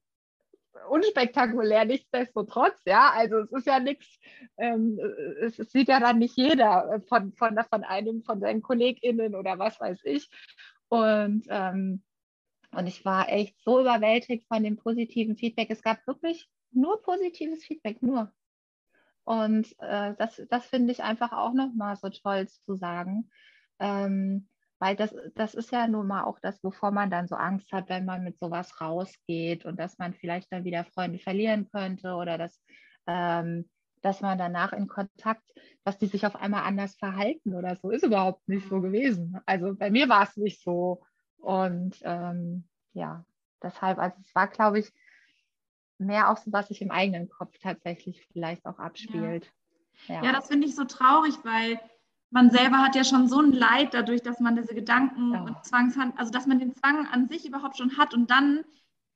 [0.89, 3.11] unspektakulär, nichtsdestotrotz, ja.
[3.13, 4.19] Also es ist ja nichts,
[4.57, 4.99] ähm,
[5.41, 9.59] es, es, sieht ja dann nicht jeder von, von, von einem, von seinen KollegInnen oder
[9.59, 10.29] was weiß ich.
[10.89, 12.03] Und ähm,
[12.71, 15.69] und ich war echt so überwältigt von dem positiven Feedback.
[15.69, 18.31] Es gab wirklich nur positives Feedback, nur.
[19.23, 23.29] Und äh, das, das finde ich einfach auch nochmal so toll zu sagen.
[23.79, 24.47] Ähm,
[24.79, 27.89] weil das, das ist ja nun mal auch das, wovor man dann so Angst hat,
[27.89, 32.37] wenn man mit sowas rausgeht und dass man vielleicht dann wieder Freunde verlieren könnte oder
[32.37, 32.61] dass,
[33.07, 33.67] ähm,
[34.01, 35.43] dass man danach in Kontakt,
[35.83, 39.39] dass die sich auf einmal anders verhalten oder so, ist überhaupt nicht so gewesen.
[39.45, 41.01] Also bei mir war es nicht so.
[41.37, 43.25] Und ähm, ja,
[43.63, 44.91] deshalb, also es war, glaube ich,
[45.97, 49.51] mehr auch so, was sich im eigenen Kopf tatsächlich vielleicht auch abspielt.
[50.07, 50.23] Ja, ja.
[50.25, 51.79] ja das finde ich so traurig, weil
[52.29, 55.41] man selber hat ja schon so ein Leid dadurch, dass man diese Gedanken ja.
[55.41, 58.63] und Zwangshand, also dass man den Zwang an sich überhaupt schon hat und dann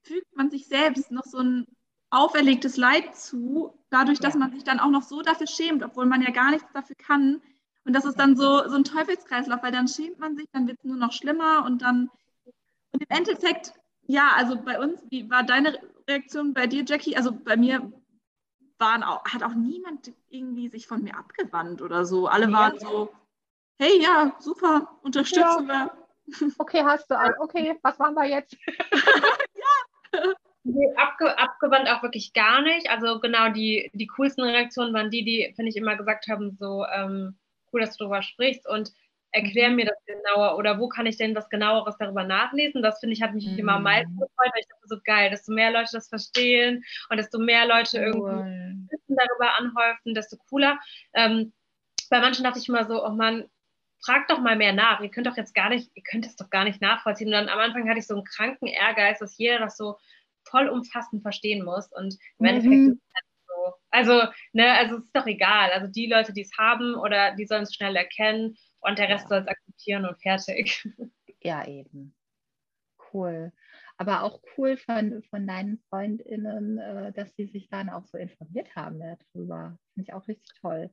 [0.04, 1.68] fügt man sich selbst noch so ein
[2.10, 6.22] auferlegtes Leid zu, dadurch, dass man sich dann auch noch so dafür schämt, obwohl man
[6.22, 7.42] ja gar nichts dafür kann.
[7.86, 10.80] Und das ist dann so, so ein Teufelskreislauf, weil dann schämt man sich, dann wird
[10.80, 12.10] es nur noch schlimmer und dann
[12.92, 13.74] und im Endeffekt,
[14.08, 17.16] ja, also bei uns, wie war deine Reaktion bei dir, Jackie?
[17.16, 17.92] Also bei mir
[18.82, 22.28] waren auch, hat auch niemand irgendwie sich von mir abgewandt oder so.
[22.28, 22.52] Alle ja.
[22.52, 23.14] waren so,
[23.80, 25.86] hey, ja, super, unterstützen ja.
[25.86, 25.92] wir.
[26.60, 28.58] Okay, hast du, okay, was machen wir jetzt?
[30.14, 30.22] ja.
[30.64, 32.88] Nee, abge abgewandt auch wirklich gar nicht.
[32.92, 36.86] Also genau die, die coolsten Reaktionen waren die, die, finde ich, immer gesagt haben, so
[36.86, 37.36] ähm,
[37.74, 38.94] cool, dass du darüber sprichst und
[39.32, 39.76] erklär mhm.
[39.78, 42.82] mir das genauer oder wo kann ich denn was genaueres darüber nachlesen?
[42.82, 43.60] Das finde ich, hat mich mhm.
[43.60, 47.18] immer am meisten gefreut, weil ich dachte so geil, desto mehr Leute das verstehen und
[47.18, 48.30] desto mehr Leute cool.
[48.30, 50.80] irgendwie Wissen darüber anhäufen, desto cooler.
[51.14, 51.54] Ähm,
[52.10, 53.46] bei manchen dachte ich immer so, oh Mann,
[54.04, 55.00] fragt doch mal mehr nach.
[55.00, 57.28] Ihr könnt doch jetzt gar nicht, ihr könnt es doch gar nicht nachvollziehen.
[57.28, 59.98] Und dann am Anfang hatte ich so einen kranken Ehrgeiz, dass jeder das so
[60.50, 61.88] vollumfassend verstehen muss.
[61.94, 62.46] Und im mhm.
[62.46, 63.74] Endeffekt ist es halt so.
[63.92, 65.72] Also, ne, also es ist doch egal.
[65.72, 69.26] Also die Leute, die es haben oder die sollen es schnell erkennen und der Rest
[69.26, 69.30] ja.
[69.30, 70.88] soll es akzeptieren und fertig.
[71.44, 72.14] Ja, eben.
[73.12, 73.52] Cool.
[73.98, 78.76] Aber auch cool von, von deinen FreundInnen, äh, dass sie sich dann auch so informiert
[78.76, 79.76] haben darüber.
[79.96, 80.92] Finde ich auch richtig toll.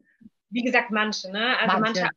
[0.49, 1.59] Wie gesagt, manche, ne?
[1.59, 2.11] Also manche, manche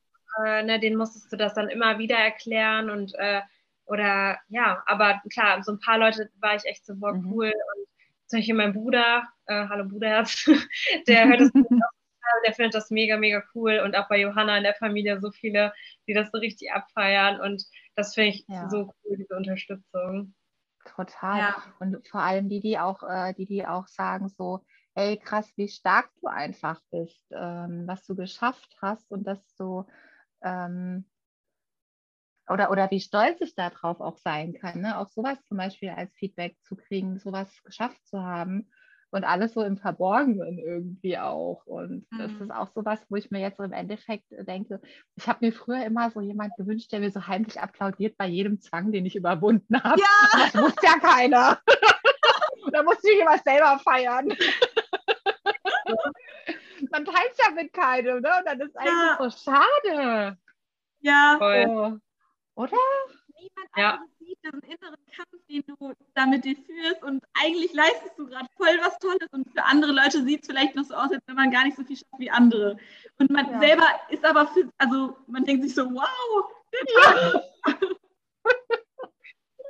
[0.46, 3.42] äh, ne, denen musstest du das dann immer wieder erklären und äh,
[3.86, 7.32] oder ja, aber klar, so ein paar Leute war ich echt so, boah, mhm.
[7.32, 7.48] cool.
[7.48, 7.88] Und
[8.28, 10.46] zum Beispiel mein Bruder, äh, hallo Bruderherz,
[11.08, 11.52] der hört das
[12.46, 13.80] der findet das mega, mega cool.
[13.80, 15.74] Und auch bei Johanna in der Familie so viele,
[16.08, 17.40] die das so richtig abfeiern.
[17.40, 17.66] Und
[17.96, 18.70] das finde ich ja.
[18.70, 20.34] so cool, diese Unterstützung.
[20.86, 21.40] Total.
[21.40, 21.64] Ja.
[21.80, 24.62] Und vor allem die, die auch, äh, die, die auch sagen so,
[24.96, 29.86] ey, krass, wie stark du einfach bist, ähm, was du geschafft hast und dass du
[30.44, 31.06] ähm,
[32.50, 34.98] oder, oder wie stolz ich darauf auch sein kann, ne?
[34.98, 38.70] auch sowas zum Beispiel als Feedback zu kriegen, sowas geschafft zu haben
[39.12, 41.66] und alles so im Verborgenen irgendwie auch.
[41.66, 42.18] Und mhm.
[42.18, 44.82] das ist auch sowas, wo ich mir jetzt so im Endeffekt denke,
[45.16, 48.62] ich habe mir früher immer so jemand gewünscht, der mir so heimlich applaudiert bei jedem
[48.62, 50.00] Zwang, den ich überwunden habe.
[50.00, 50.08] Ja!
[50.54, 51.60] Das wusste ja keiner.
[52.72, 54.30] da musste ich immer selber feiern.
[56.92, 58.32] Man teilt ja mit keinem, ne?
[58.40, 59.18] Und dann ist eigentlich ja.
[59.20, 60.38] so schade.
[61.00, 61.38] Ja.
[61.40, 62.00] So.
[62.56, 62.78] Oder?
[63.42, 64.00] Niemand ja.
[64.20, 68.48] sieht diesen inneren Kampf, den du da mit dir führst und eigentlich leistest du gerade
[68.56, 71.36] voll was Tolles und für andere Leute sieht es vielleicht noch so aus, als wenn
[71.36, 72.78] man gar nicht so viel schafft wie andere.
[73.18, 73.60] Und man ja.
[73.60, 76.52] selber ist aber für, also man denkt sich so, wow,
[77.04, 77.42] ja.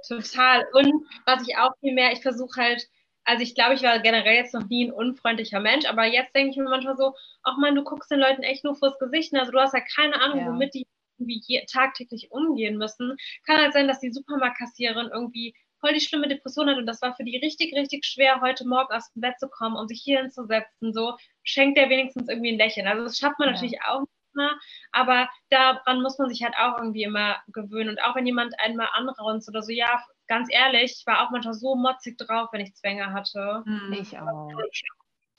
[0.07, 0.67] Total.
[0.73, 2.89] Und was ich auch viel mehr, ich versuche halt,
[3.23, 6.51] also ich glaube, ich war generell jetzt noch nie ein unfreundlicher Mensch, aber jetzt denke
[6.51, 7.13] ich mir manchmal so,
[7.43, 9.33] ach man, du guckst den Leuten echt nur vors Gesicht.
[9.35, 10.47] Also du hast ja keine Ahnung, ja.
[10.47, 10.87] womit die
[11.21, 13.15] irgendwie je, tagtäglich umgehen müssen.
[13.45, 17.15] Kann halt sein, dass die Supermarktkassiererin irgendwie voll die schlimme Depression hat und das war
[17.15, 20.21] für die richtig, richtig schwer, heute Morgen aus dem Bett zu kommen, um sich hier
[20.21, 20.93] hinzusetzen.
[20.93, 22.87] So schenkt der wenigstens irgendwie ein Lächeln.
[22.87, 23.53] Also das schafft man ja.
[23.53, 24.59] natürlich auch nicht immer,
[24.91, 27.89] aber daran muss man sich halt auch irgendwie immer gewöhnen.
[27.89, 31.55] Und auch wenn jemand einmal anraunzt oder so, ja, ganz ehrlich, ich war auch manchmal
[31.55, 33.63] so motzig drauf, wenn ich Zwänge hatte.
[33.65, 33.93] Hm.
[33.93, 34.51] Ich auch.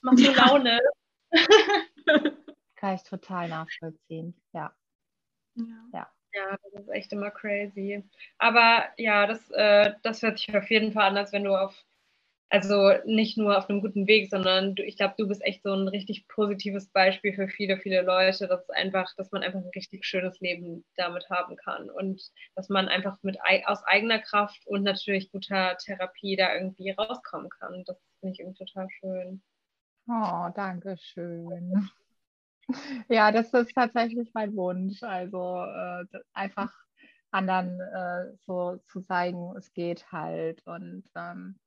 [0.01, 0.79] Macht so Laune.
[2.75, 4.75] Kann ich total nachvollziehen, ja.
[5.55, 5.65] Ja.
[5.93, 6.07] ja.
[6.35, 8.03] Ja, das ist echt immer crazy.
[8.39, 11.75] Aber ja, das, äh, das hört sich auf jeden Fall an, als wenn du auf,
[12.49, 15.73] also nicht nur auf einem guten Weg, sondern du, ich glaube, du bist echt so
[15.73, 20.05] ein richtig positives Beispiel für viele, viele Leute, dass einfach, dass man einfach ein richtig
[20.05, 22.21] schönes Leben damit haben kann und
[22.55, 27.83] dass man einfach mit aus eigener Kraft und natürlich guter Therapie da irgendwie rauskommen kann.
[27.85, 29.43] Das finde ich irgendwie total schön.
[30.07, 31.89] Oh, danke schön.
[33.09, 35.01] Ja, das ist tatsächlich mein Wunsch.
[35.03, 36.71] Also äh, einfach
[37.31, 41.59] anderen äh, so zu zeigen, es geht halt und ähm,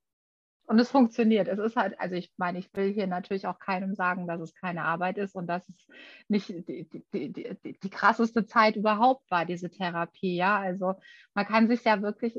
[0.66, 1.48] und es funktioniert.
[1.48, 4.54] Es ist halt, also ich meine, ich will hier natürlich auch keinem sagen, dass es
[4.54, 5.86] keine Arbeit ist und dass es
[6.28, 10.36] nicht die, die, die, die krasseste Zeit überhaupt war, diese Therapie.
[10.36, 10.94] Ja, also
[11.34, 12.36] man kann sich ja wirklich,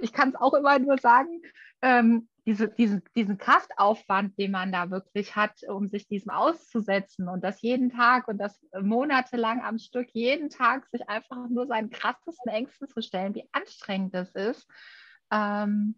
[0.00, 1.42] ich kann es auch immer nur sagen,
[1.80, 7.44] ähm, diese, diesen, diesen Kraftaufwand, den man da wirklich hat, um sich diesem auszusetzen und
[7.44, 12.50] das jeden Tag und das monatelang am Stück, jeden Tag sich einfach nur seinen krassesten
[12.50, 14.66] Ängsten zu stellen, wie anstrengend das ist.
[15.30, 15.94] Ähm,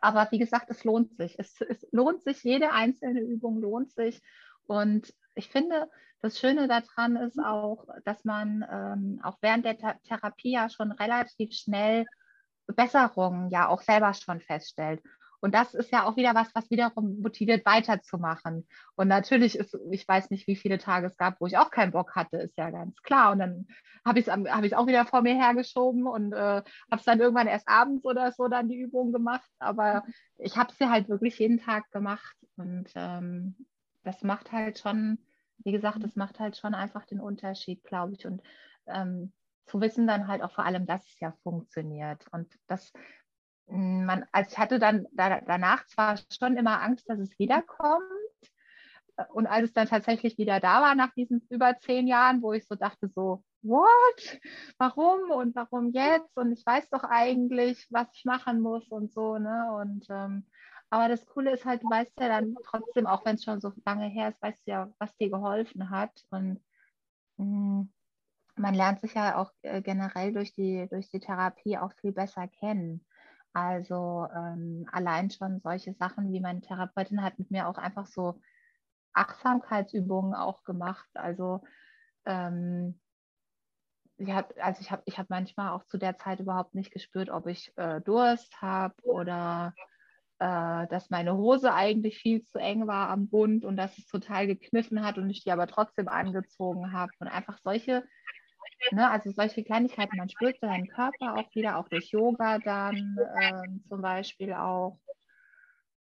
[0.00, 1.38] aber wie gesagt, es lohnt sich.
[1.38, 4.20] Es, es, lohnt sich, jede einzelne Übung lohnt sich.
[4.66, 5.90] Und ich finde,
[6.20, 11.52] das Schöne daran ist auch, dass man ähm, auch während der Therapie ja schon relativ
[11.54, 12.06] schnell
[12.66, 15.02] Besserungen ja auch selber schon feststellt.
[15.40, 18.66] Und das ist ja auch wieder was, was wiederum motiviert, weiterzumachen.
[18.96, 21.92] Und natürlich ist, ich weiß nicht, wie viele Tage es gab, wo ich auch keinen
[21.92, 23.32] Bock hatte, ist ja ganz klar.
[23.32, 23.66] Und dann
[24.04, 27.46] habe ich es hab auch wieder vor mir hergeschoben und äh, habe es dann irgendwann
[27.46, 29.48] erst abends oder so dann die Übung gemacht.
[29.58, 30.04] Aber
[30.38, 32.36] ich habe sie halt wirklich jeden Tag gemacht.
[32.56, 33.56] Und ähm,
[34.02, 35.18] das macht halt schon
[35.64, 38.26] wie gesagt, das macht halt schon einfach den Unterschied, glaube ich.
[38.26, 38.42] Und
[38.86, 39.32] ähm,
[39.66, 42.24] zu wissen dann halt auch vor allem, dass es ja funktioniert.
[42.32, 42.92] Und das,
[43.70, 48.02] man, also ich hatte dann da, danach zwar schon immer Angst, dass es wiederkommt.
[49.32, 52.66] Und als es dann tatsächlich wieder da war, nach diesen über zehn Jahren, wo ich
[52.66, 54.40] so dachte, so, what?
[54.78, 56.36] Warum und warum jetzt?
[56.36, 59.72] Und ich weiß doch eigentlich, was ich machen muss und so, ne?
[59.72, 60.46] Und ähm,
[60.90, 63.72] aber das Coole ist halt, du weißt ja dann trotzdem, auch wenn es schon so
[63.84, 66.24] lange her ist, weißt du ja, was dir geholfen hat.
[66.30, 66.60] Und
[67.36, 67.92] mh, hm,
[68.56, 72.48] man lernt sich ja auch äh, generell durch die, durch die Therapie auch viel besser
[72.48, 73.06] kennen.
[73.52, 78.40] Also ähm, allein schon solche Sachen, wie meine Therapeutin hat mit mir auch einfach so
[79.12, 81.08] Achtsamkeitsübungen auch gemacht.
[81.14, 81.62] Also
[82.24, 83.00] ähm,
[84.18, 87.30] ich habe also ich hab, ich hab manchmal auch zu der Zeit überhaupt nicht gespürt,
[87.30, 89.74] ob ich äh, Durst habe oder
[90.40, 94.46] äh, dass meine Hose eigentlich viel zu eng war am Bund und dass es total
[94.46, 97.12] gekniffen hat und ich die aber trotzdem angezogen habe.
[97.18, 98.04] Und einfach solche,
[98.92, 103.88] ne, also solche Kleinigkeiten, man spürt seinen Körper auch wieder, auch durch Yoga dann äh,
[103.88, 104.98] zum Beispiel auch.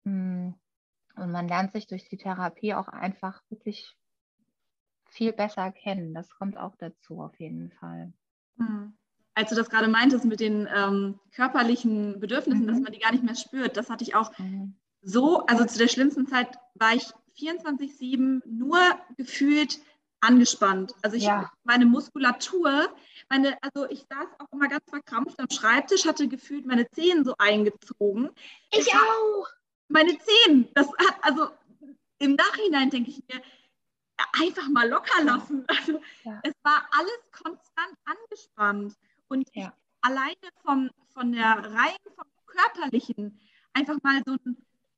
[0.04, 0.56] Hm.
[1.16, 3.96] Und man lernt sich durch die Therapie auch einfach wirklich
[5.10, 6.14] viel besser kennen.
[6.14, 8.12] Das kommt auch dazu auf jeden Fall.
[8.58, 8.98] Hm
[9.36, 12.68] als du das gerade meintest mit den ähm, körperlichen Bedürfnissen, mhm.
[12.68, 14.76] dass man die gar nicht mehr spürt, das hatte ich auch mhm.
[15.02, 18.80] so, also zu der schlimmsten Zeit war ich 24-7 nur
[19.18, 19.80] gefühlt
[20.26, 20.94] angespannt.
[21.02, 21.52] Also ich, ja.
[21.64, 22.90] meine Muskulatur,
[23.30, 27.36] meine, also ich saß auch immer ganz verkrampft am Schreibtisch, hatte gefühlt meine Zehen so
[27.38, 28.30] eingezogen.
[28.72, 29.48] Ich das auch.
[29.88, 31.50] Meine Zehen, das hat, also
[32.20, 33.42] im Nachhinein denke ich mir,
[34.42, 35.66] einfach mal locker lassen.
[35.68, 36.40] Also ja.
[36.44, 38.96] es war alles konstant angespannt.
[39.28, 39.74] Und ja.
[40.02, 43.40] alleine vom, von der rein vom körperlichen
[43.74, 44.38] einfach mal so,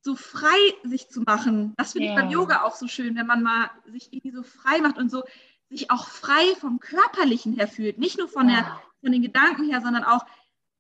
[0.08, 2.14] so frei sich zu machen, das finde ja.
[2.14, 5.12] ich beim Yoga auch so schön, wenn man mal sich irgendwie so frei macht und
[5.12, 5.24] so
[5.70, 8.56] sich auch frei vom körperlichen her fühlt, nicht nur von, ja.
[8.56, 10.26] der, von den Gedanken her, sondern auch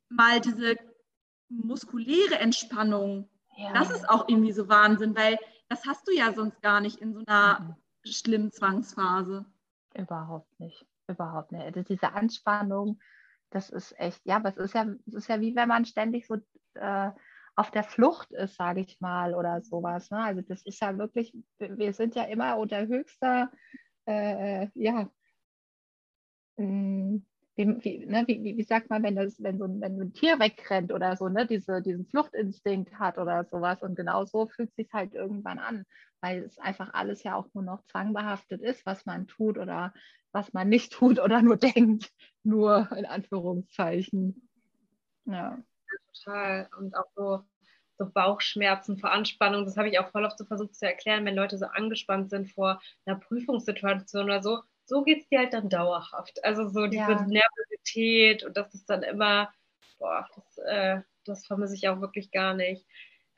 [0.08, 0.78] mal diese
[1.50, 3.30] muskuläre Entspannung.
[3.58, 3.74] Ja.
[3.74, 7.14] Das ist auch irgendwie so Wahnsinn, weil das hast du ja sonst gar nicht in
[7.14, 8.10] so einer mhm.
[8.10, 9.46] schlimmen Zwangsphase.
[9.94, 11.66] Überhaupt nicht, überhaupt nicht.
[11.66, 13.02] Also diese Anspannung,
[13.50, 16.28] das ist echt, ja, aber es ist ja, es ist ja wie wenn man ständig
[16.28, 16.38] so
[16.76, 17.12] äh,
[17.58, 20.12] auf der Flucht ist, sage ich mal, oder sowas.
[20.12, 20.20] Ne?
[20.20, 23.52] Also das ist ja wirklich, wir sind ja immer unter höchster,
[24.06, 25.10] äh, ja,
[26.58, 30.00] mh, hm, wie, wie, ne, wie, wie, sagt man, wenn, das, wenn, so ein, wenn
[30.00, 33.82] ein Tier wegrennt oder so, ne, diese, diesen Fluchtinstinkt hat oder sowas.
[33.82, 35.84] Und genau so fühlt es sich halt irgendwann an,
[36.22, 39.94] weil es einfach alles ja auch nur noch zwangbehaftet ist, was man tut oder
[40.32, 42.12] was man nicht tut oder nur denkt.
[42.44, 44.48] Nur in Anführungszeichen.
[45.26, 45.58] Ja.
[46.24, 46.70] Total.
[46.78, 47.44] Und auch so,
[47.98, 51.36] so Bauchschmerzen vor Anspannung, das habe ich auch voll oft so versucht zu erklären, wenn
[51.36, 54.62] Leute so angespannt sind vor einer Prüfungssituation oder so.
[54.86, 56.44] So geht es dir halt dann dauerhaft.
[56.44, 57.26] Also so diese ja.
[57.26, 59.52] Nervosität und das ist dann immer,
[60.00, 62.86] boah, das, äh, das vermisse ich auch wirklich gar nicht.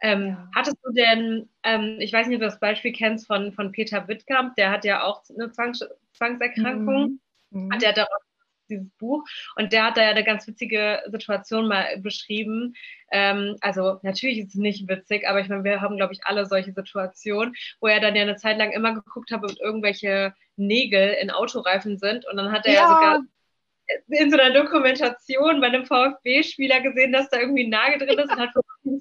[0.01, 0.49] Ähm, ja.
[0.55, 4.07] Hattest du denn, ähm, ich weiß nicht, ob du das Beispiel kennst von, von Peter
[4.07, 7.19] Wittkamp, der hat ja auch eine Zwangs Zwangserkrankung,
[7.49, 7.65] mhm.
[7.65, 7.73] mhm.
[7.73, 8.28] hat ja daraus
[8.69, 9.23] dieses Buch
[9.55, 12.75] und der hat da ja eine ganz witzige Situation mal beschrieben.
[13.11, 16.45] Ähm, also natürlich ist es nicht witzig, aber ich meine, wir haben, glaube ich, alle
[16.45, 21.13] solche Situationen, wo er dann ja eine Zeit lang immer geguckt hat, ob irgendwelche Nägel
[21.21, 23.19] in Autoreifen sind und dann hat er ja, ja sogar
[24.07, 28.31] in so einer Dokumentation bei einem VfB-Spieler gesehen, dass da irgendwie ein Nagel drin ist
[28.31, 28.51] und hat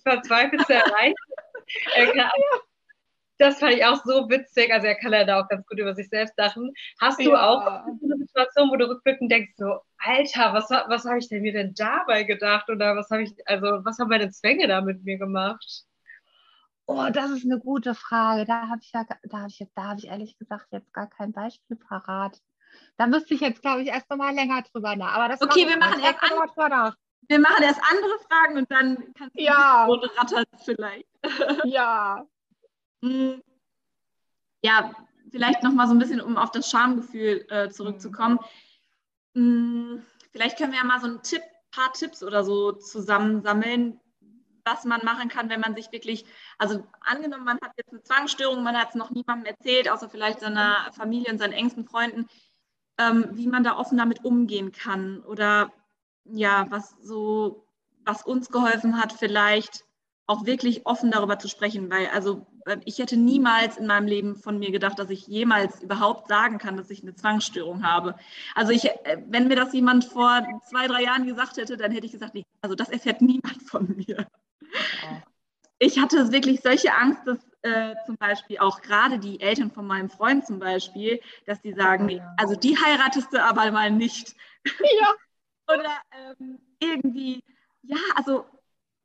[0.02, 1.14] verzweifelt zu erreichen.
[3.40, 4.72] Das fand ich auch so witzig.
[4.72, 6.74] Also er kann ja da auch ganz gut über sich selbst lachen.
[7.00, 7.48] Hast du ja.
[7.48, 7.84] auch
[8.38, 12.22] Situation, wo du rückblickend denkst, so, Alter, was, was habe ich denn mir denn dabei
[12.22, 12.68] gedacht?
[12.70, 15.84] Oder was habe ich, also was haben meine Zwänge da mit mir gemacht?
[16.86, 18.44] Oh, das ist eine gute Frage.
[18.44, 21.32] Da habe ich ja, da habe ich, da habe ich ehrlich gesagt jetzt gar kein
[21.32, 22.40] Beispiel parat.
[22.96, 25.14] Da müsste ich jetzt, glaube ich, erst nochmal länger drüber nach.
[25.14, 26.92] Aber das okay, wir machen, erst an,
[27.28, 29.86] wir machen erst andere Fragen und dann kannst du ja.
[30.16, 31.08] rattern vielleicht.
[31.64, 32.24] Ja.
[33.02, 33.42] Hm.
[34.62, 34.94] ja,
[35.30, 38.38] vielleicht nochmal so ein bisschen, um auf das Schamgefühl äh, zurückzukommen.
[39.34, 40.02] Mhm.
[40.32, 44.00] Vielleicht können wir ja mal so ein Tipp, paar Tipps oder so zusammensammeln,
[44.64, 46.24] was man machen kann, wenn man sich wirklich,
[46.58, 50.40] also angenommen, man hat jetzt eine Zwangsstörung, man hat es noch niemandem erzählt, außer vielleicht
[50.40, 52.26] seiner Familie und seinen engsten Freunden,
[52.98, 55.72] ähm, wie man da offen damit umgehen kann oder
[56.24, 57.66] ja, was so,
[58.04, 59.84] was uns geholfen hat, vielleicht
[60.26, 62.46] auch wirklich offen darüber zu sprechen, weil also
[62.84, 66.76] ich hätte niemals in meinem Leben von mir gedacht, dass ich jemals überhaupt sagen kann,
[66.76, 68.14] dass ich eine Zwangsstörung habe.
[68.54, 72.06] Also ich, äh, wenn mir das jemand vor zwei, drei Jahren gesagt hätte, dann hätte
[72.06, 74.26] ich gesagt, also das erfährt niemand von mir.
[75.78, 80.10] Ich hatte wirklich solche Angst, dass äh, zum Beispiel auch gerade die Eltern von meinem
[80.10, 82.34] Freund zum Beispiel, dass die sagen, ja.
[82.36, 84.34] also die heiratest du aber mal nicht.
[84.64, 85.14] Ja.
[85.74, 87.42] Oder ähm, irgendwie,
[87.82, 88.46] ja, also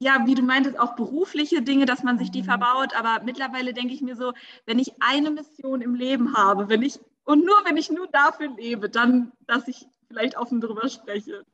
[0.04, 2.48] ja, wie du meintest, auch berufliche Dinge, dass man sich die mhm.
[2.48, 2.96] verbaut.
[2.96, 4.34] Aber mittlerweile denke ich mir so,
[4.66, 8.50] wenn ich eine Mission im Leben habe, wenn ich und nur wenn ich nur dafür
[8.50, 11.46] lebe, dann, dass ich vielleicht offen darüber spreche.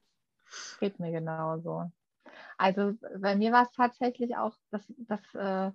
[0.79, 1.91] Geht mir genauso.
[2.57, 5.71] Also bei mir war es tatsächlich auch, dass das, äh,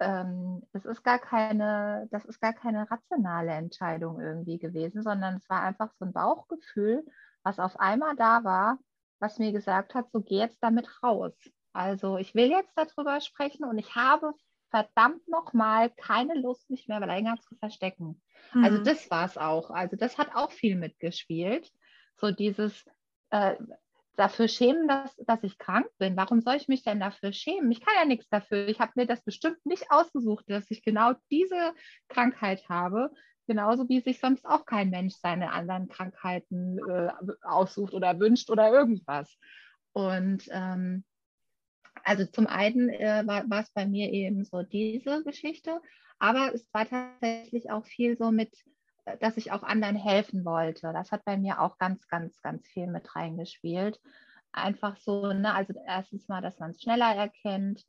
[0.00, 5.48] ähm, das ist gar keine, das ist gar keine rationale Entscheidung irgendwie gewesen, sondern es
[5.48, 7.06] war einfach so ein Bauchgefühl,
[7.42, 8.78] was auf einmal da war,
[9.20, 11.32] was mir gesagt hat, so geh jetzt damit raus.
[11.72, 14.32] Also ich will jetzt darüber sprechen und ich habe
[14.70, 18.20] verdammt nochmal keine Lust, mich mehr länger zu verstecken.
[18.52, 18.64] Also mhm.
[18.64, 19.70] Also das war es auch.
[19.70, 21.70] Also das hat auch viel mitgespielt.
[22.16, 22.84] So dieses
[23.30, 23.56] äh,
[24.16, 26.16] dafür schämen, dass, dass ich krank bin.
[26.16, 27.70] Warum soll ich mich denn dafür schämen?
[27.70, 28.66] Ich kann ja nichts dafür.
[28.68, 31.72] Ich habe mir das bestimmt nicht ausgesucht, dass ich genau diese
[32.08, 33.10] Krankheit habe.
[33.46, 37.10] Genauso wie sich sonst auch kein Mensch seine anderen Krankheiten äh,
[37.42, 39.38] aussucht oder wünscht oder irgendwas.
[39.92, 41.04] Und ähm,
[42.08, 45.82] also zum einen äh, war, war es bei mir eben so diese Geschichte,
[46.18, 48.64] aber es war tatsächlich auch viel so mit,
[49.04, 50.90] äh, dass ich auch anderen helfen wollte.
[50.94, 54.00] Das hat bei mir auch ganz, ganz, ganz viel mit reingespielt.
[54.52, 57.84] Einfach so, ne, also erstens mal, dass man es schneller erkennt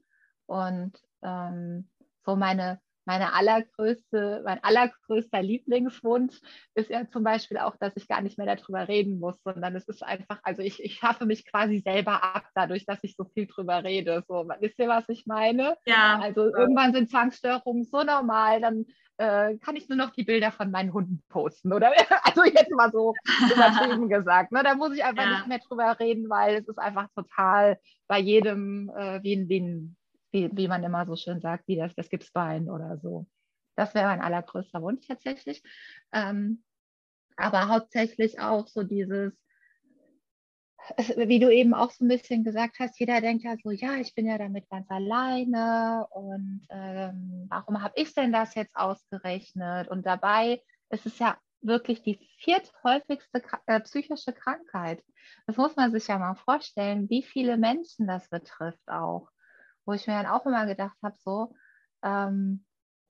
[0.47, 1.89] und ähm,
[2.25, 6.39] so meine, meine allergrößte, mein allergrößter Lieblingswunsch
[6.75, 9.87] ist ja zum Beispiel auch, dass ich gar nicht mehr darüber reden muss, sondern es
[9.87, 13.47] ist einfach, also ich, ich schaffe mich quasi selber ab, dadurch, dass ich so viel
[13.47, 14.23] drüber rede.
[14.27, 15.75] So, wisst ihr, was ich meine?
[15.87, 16.19] Ja.
[16.21, 18.85] Also irgendwann sind Zwangsstörungen so normal, dann
[19.17, 21.91] äh, kann ich nur noch die Bilder von meinen Hunden posten, oder?
[22.23, 23.15] Also jetzt mal so
[23.51, 24.51] übertrieben gesagt.
[24.51, 24.61] Ne?
[24.63, 25.31] Da muss ich einfach ja.
[25.31, 29.59] nicht mehr drüber reden, weil es ist einfach total bei jedem äh, wie, ein, wie
[29.61, 29.97] ein
[30.31, 33.27] wie, wie man immer so schön sagt, wie das, das Gipsbein oder so.
[33.75, 35.63] Das wäre mein allergrößter Wunsch tatsächlich.
[36.11, 36.63] Ähm,
[37.37, 39.33] aber hauptsächlich auch so dieses,
[41.15, 44.13] wie du eben auch so ein bisschen gesagt hast, jeder denkt ja so, ja, ich
[44.15, 49.87] bin ja damit ganz alleine und ähm, warum habe ich denn das jetzt ausgerechnet?
[49.87, 55.03] Und dabei ist es ja wirklich die vierthäufigste äh, psychische Krankheit.
[55.45, 59.29] Das muss man sich ja mal vorstellen, wie viele Menschen das betrifft auch
[59.89, 61.55] wo ich mir dann auch immer gedacht habe, so,
[62.03, 62.63] ähm,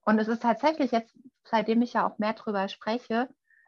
[0.06, 1.14] und es ist tatsächlich jetzt,
[1.44, 3.28] seitdem ich ja auch mehr drüber spreche,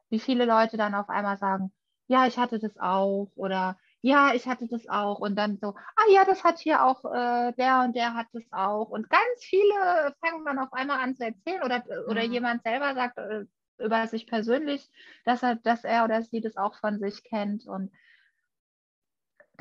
[0.09, 1.73] wie viele Leute dann auf einmal sagen,
[2.07, 6.11] ja, ich hatte das auch oder ja, ich hatte das auch und dann so, ah
[6.11, 10.15] ja, das hat hier auch äh, der und der hat das auch und ganz viele
[10.21, 12.31] fangen dann auf einmal an zu erzählen oder, oder mhm.
[12.31, 13.43] jemand selber sagt äh,
[13.77, 14.89] über sich persönlich,
[15.25, 17.91] dass er, dass er oder sie das auch von sich kennt und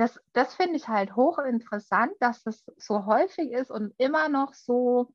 [0.00, 5.12] das, das finde ich halt hochinteressant, dass das so häufig ist und immer noch so,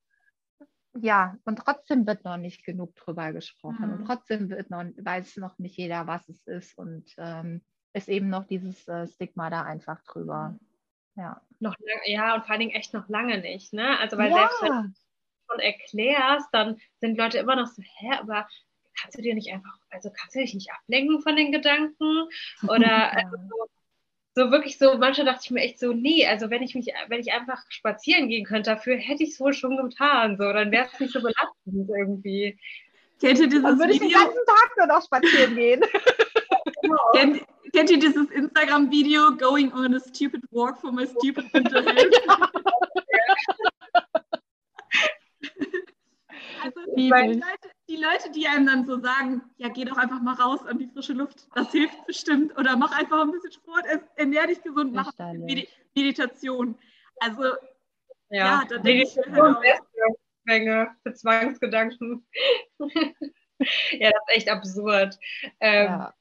[0.97, 3.93] ja, und trotzdem wird noch nicht genug drüber gesprochen mhm.
[3.93, 7.63] und trotzdem wird noch, weiß noch nicht jeder, was es ist und ähm,
[7.93, 10.49] ist eben noch dieses äh, Stigma da einfach drüber.
[10.49, 10.59] Mhm.
[11.17, 11.41] Ja.
[11.59, 13.97] Noch lang, ja, und vor allen Dingen echt noch lange nicht, ne?
[13.99, 14.37] Also weil ja.
[14.37, 14.93] selbst wenn du
[15.49, 18.47] schon erklärst, dann sind Leute immer noch so, hä, aber
[18.99, 22.27] kannst du dir nicht einfach, also kannst du dich nicht ablenken von den Gedanken?
[22.67, 23.09] Oder ja.
[23.09, 23.37] also
[24.35, 27.21] so, wirklich so, manchmal dachte ich mir echt so, nee, also wenn ich mich, wenn
[27.21, 30.89] ich einfach spazieren gehen könnte, dafür hätte ich es wohl schon getan, so, dann wäre
[30.91, 32.59] es nicht so belastend irgendwie.
[33.21, 35.81] Kennt ihr dieses dann würde ich den ganzen Tag nur noch spazieren gehen.
[36.81, 36.97] Genau.
[37.13, 37.41] kennt,
[37.73, 42.13] kennt, ihr dieses Instagram-Video, Going on a stupid walk for my stupid mental health?
[46.63, 47.64] also, die Leute,
[48.11, 51.13] Leute, die einem dann so sagen, ja, geh doch einfach mal raus an die frische
[51.13, 52.57] Luft, das hilft bestimmt.
[52.57, 53.85] Oder mach einfach ein bisschen Sport,
[54.15, 56.77] ernähr dich gesund, mach Medi Meditation.
[57.19, 57.43] Also,
[58.29, 59.81] ja, ja da denke ich halt
[60.45, 62.25] Menge für Zwangsgedanken.
[62.79, 65.17] ja, das ist echt absurd.
[65.59, 66.13] Ähm, ja.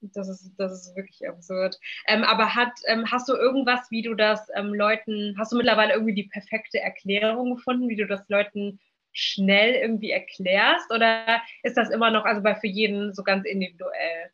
[0.00, 1.76] Das ist, das ist wirklich absurd.
[2.06, 5.94] Ähm, aber hat, ähm, hast du irgendwas, wie du das ähm, Leuten, hast du mittlerweile
[5.94, 8.78] irgendwie die perfekte Erklärung gefunden, wie du das Leuten
[9.12, 10.92] schnell irgendwie erklärst?
[10.92, 14.30] Oder ist das immer noch, also bei für jeden so ganz individuell?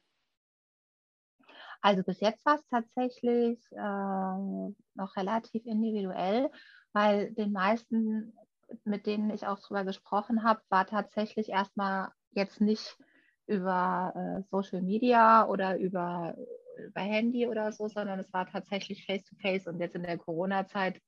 [1.80, 6.50] Also bis jetzt war es tatsächlich äh, noch relativ individuell,
[6.92, 8.32] weil den meisten,
[8.84, 12.96] mit denen ich auch drüber gesprochen habe, war tatsächlich erstmal jetzt nicht
[13.46, 16.34] über äh, Social Media oder über,
[16.78, 21.00] über Handy oder so, sondern es war tatsächlich face-to-face -face und jetzt in der Corona-Zeit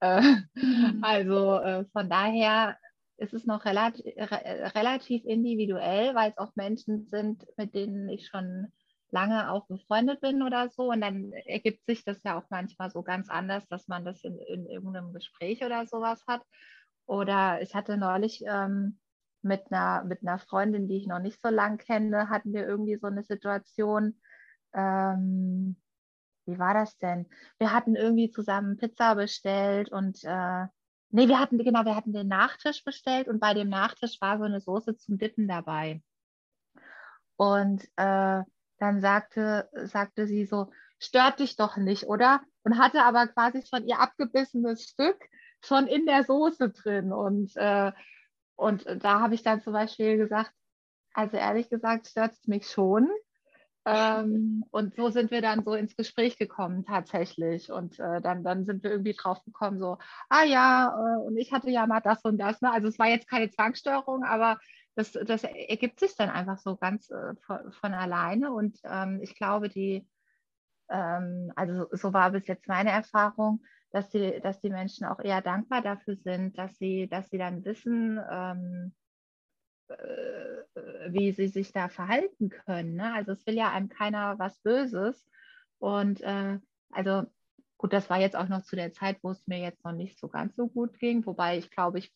[0.00, 0.20] äh,
[0.54, 0.98] mhm.
[1.02, 2.76] Also äh, von daher
[3.18, 8.26] ist es noch relativ, re, relativ individuell, weil es auch Menschen sind, mit denen ich
[8.26, 8.72] schon
[9.12, 10.90] lange auch befreundet bin oder so.
[10.90, 14.38] Und dann ergibt sich das ja auch manchmal so ganz anders, dass man das in,
[14.38, 16.42] in irgendeinem Gespräch oder sowas hat.
[17.06, 18.98] Oder ich hatte neulich ähm,
[19.42, 22.96] mit, einer, mit einer Freundin, die ich noch nicht so lange kenne, hatten wir irgendwie
[22.96, 24.20] so eine Situation.
[24.74, 25.76] Ähm,
[26.46, 27.26] wie war das denn?
[27.58, 30.66] Wir hatten irgendwie zusammen Pizza bestellt und äh,
[31.10, 34.44] nee, wir hatten, genau, wir hatten den Nachtisch bestellt und bei dem Nachtisch war so
[34.44, 36.02] eine Soße zum Dippen dabei.
[37.36, 38.42] Und äh,
[38.78, 42.40] dann sagte, sagte sie so, stört dich doch nicht, oder?
[42.64, 45.18] Und hatte aber quasi schon ihr abgebissenes Stück
[45.64, 47.12] schon in der Soße drin.
[47.12, 47.92] Und, äh,
[48.56, 50.52] und da habe ich dann zum Beispiel gesagt,
[51.14, 53.08] also ehrlich gesagt stört es mich schon.
[53.84, 57.70] Ähm, und so sind wir dann so ins Gespräch gekommen tatsächlich.
[57.72, 61.52] Und äh, dann, dann sind wir irgendwie drauf gekommen, so, ah ja, äh, und ich
[61.52, 62.60] hatte ja mal das und das.
[62.60, 62.70] Ne?
[62.70, 64.58] Also es war jetzt keine Zwangsstörung, aber
[64.94, 68.52] das, das ergibt sich dann einfach so ganz äh, von, von, alleine.
[68.52, 70.06] Und ähm, ich glaube, die,
[70.88, 75.42] ähm, also so war bis jetzt meine Erfahrung, dass die, dass die Menschen auch eher
[75.42, 79.01] dankbar dafür sind, dass sie, dass sie dann wissen, ähm, äh,
[81.08, 82.94] wie sie sich da verhalten können.
[82.94, 83.12] Ne?
[83.12, 85.26] Also es will ja einem keiner was Böses.
[85.78, 86.58] Und äh,
[86.90, 87.24] also
[87.76, 90.18] gut, das war jetzt auch noch zu der Zeit, wo es mir jetzt noch nicht
[90.18, 92.14] so ganz so gut ging, wobei ich glaube, ich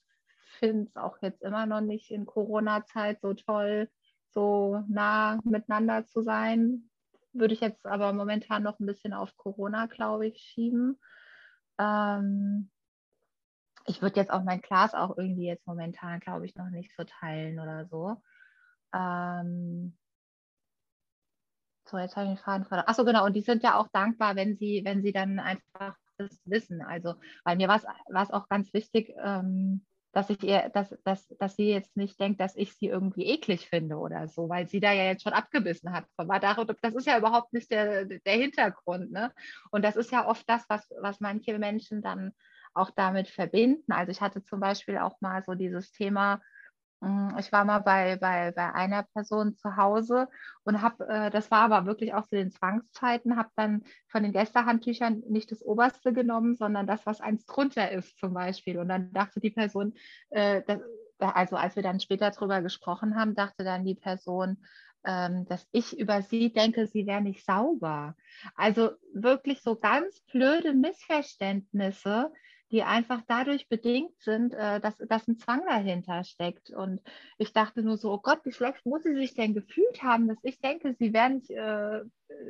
[0.58, 3.90] finde es auch jetzt immer noch nicht in Corona-Zeit so toll,
[4.30, 6.90] so nah miteinander zu sein.
[7.32, 10.98] Würde ich jetzt aber momentan noch ein bisschen auf Corona, glaube ich, schieben.
[11.78, 12.70] Ähm,
[13.86, 17.04] ich würde jetzt auch mein Glas auch irgendwie jetzt momentan, glaube ich, noch nicht so
[17.04, 18.16] teilen oder so.
[18.94, 19.96] Ähm,
[21.88, 22.88] so, jetzt habe ich den Faden verloren.
[22.88, 26.40] Achso, genau, und die sind ja auch dankbar, wenn sie, wenn sie dann einfach das
[26.44, 26.82] wissen.
[26.82, 27.14] Also,
[27.44, 31.68] weil mir war es auch ganz wichtig, ähm, dass ich ihr, dass, dass, dass sie
[31.68, 35.04] jetzt nicht denkt, dass ich sie irgendwie eklig finde oder so, weil sie da ja
[35.04, 36.06] jetzt schon abgebissen hat.
[36.16, 39.12] Das ist ja überhaupt nicht der, der Hintergrund.
[39.12, 39.30] Ne?
[39.70, 42.32] Und das ist ja oft das, was, was manche Menschen dann
[42.76, 43.92] auch damit verbinden.
[43.92, 46.40] Also ich hatte zum Beispiel auch mal so dieses Thema,
[47.02, 50.28] hm, ich war mal bei, bei, bei einer Person zu Hause
[50.64, 54.32] und habe, äh, das war aber wirklich auch zu den Zwangszeiten, habe dann von den
[54.32, 58.78] Gästehandtüchern nicht das oberste genommen, sondern das, was eins drunter ist zum Beispiel.
[58.78, 59.94] Und dann dachte die Person,
[60.30, 60.62] äh,
[61.18, 64.58] also als wir dann später darüber gesprochen haben, dachte dann die Person,
[65.04, 68.16] ähm, dass ich über sie denke, sie wäre nicht sauber.
[68.54, 72.32] Also wirklich so ganz blöde Missverständnisse,
[72.72, 76.70] die einfach dadurch bedingt sind, äh, dass, dass ein Zwang dahinter steckt.
[76.70, 77.00] Und
[77.38, 80.38] ich dachte nur so, oh Gott, wie schlecht muss sie sich denn gefühlt haben, dass
[80.42, 82.04] ich denke, sie wäre nicht, äh,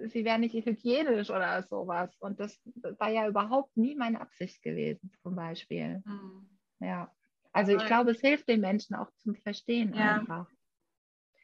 [0.09, 2.17] sie wäre nicht hygienisch oder sowas.
[2.19, 2.59] Und das
[2.99, 6.03] war ja überhaupt nie meine Absicht gewesen, zum Beispiel.
[6.05, 6.49] Mhm.
[6.81, 7.12] Ja.
[7.53, 10.17] Also ich glaube, es hilft den Menschen auch zum Verstehen ja.
[10.17, 10.47] einfach.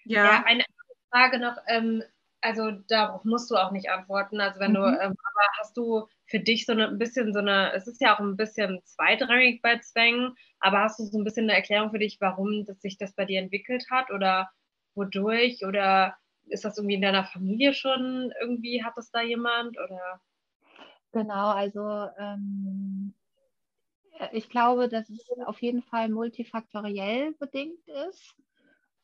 [0.05, 0.25] Ja.
[0.25, 0.65] ja, eine
[1.11, 2.03] Frage noch, ähm,
[2.43, 4.41] also darauf musst du auch nicht antworten.
[4.41, 4.77] Also wenn mhm.
[4.77, 8.01] du, ähm, aber hast du für dich so eine, ein bisschen so eine, es ist
[8.01, 11.91] ja auch ein bisschen zweitrangig bei Zwängen, aber hast du so ein bisschen eine Erklärung
[11.91, 14.51] für dich, warum das sich das bei dir entwickelt hat oder
[14.95, 16.17] wodurch oder
[16.47, 20.21] ist das irgendwie in deiner Familie schon irgendwie, hat das da jemand oder?
[21.13, 23.15] Genau, also ähm,
[24.33, 28.35] ich glaube, dass es auf jeden Fall multifaktoriell bedingt ist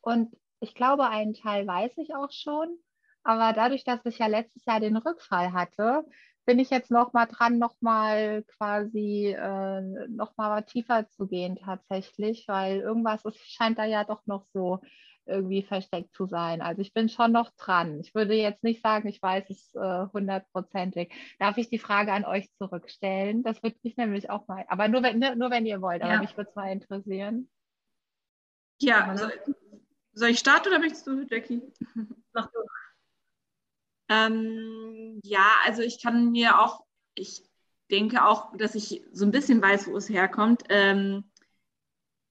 [0.01, 2.77] und ich glaube, einen Teil weiß ich auch schon.
[3.23, 6.05] Aber dadurch, dass ich ja letztes Jahr den Rückfall hatte,
[6.45, 11.57] bin ich jetzt noch mal dran, noch mal quasi äh, noch mal tiefer zu gehen
[11.57, 14.79] tatsächlich, weil irgendwas ist, scheint da ja doch noch so
[15.27, 16.61] irgendwie versteckt zu sein.
[16.61, 17.99] Also ich bin schon noch dran.
[17.99, 21.13] Ich würde jetzt nicht sagen, ich weiß es äh, hundertprozentig.
[21.37, 23.43] Darf ich die Frage an euch zurückstellen?
[23.43, 26.19] Das würde mich nämlich auch mal, aber nur wenn, nur wenn ihr wollt, aber ja.
[26.19, 27.49] mich würde es mal interessieren.
[28.81, 29.27] Ja, also,
[30.13, 31.61] soll ich starten oder möchtest du, Jackie?
[32.33, 32.59] Mach du.
[34.09, 36.83] Ähm, ja, also ich kann mir auch,
[37.15, 37.43] ich
[37.91, 40.63] denke auch, dass ich so ein bisschen weiß, wo es herkommt.
[40.69, 41.23] Ähm,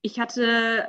[0.02, 0.88] ich hatte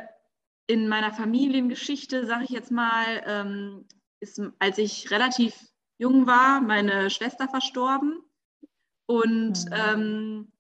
[0.68, 3.88] in meiner Familiengeschichte, sage ich jetzt mal, ähm,
[4.20, 5.56] ist, als ich relativ
[5.98, 8.22] jung war, meine Schwester verstorben.
[9.08, 9.74] Und mhm.
[9.74, 10.52] ähm,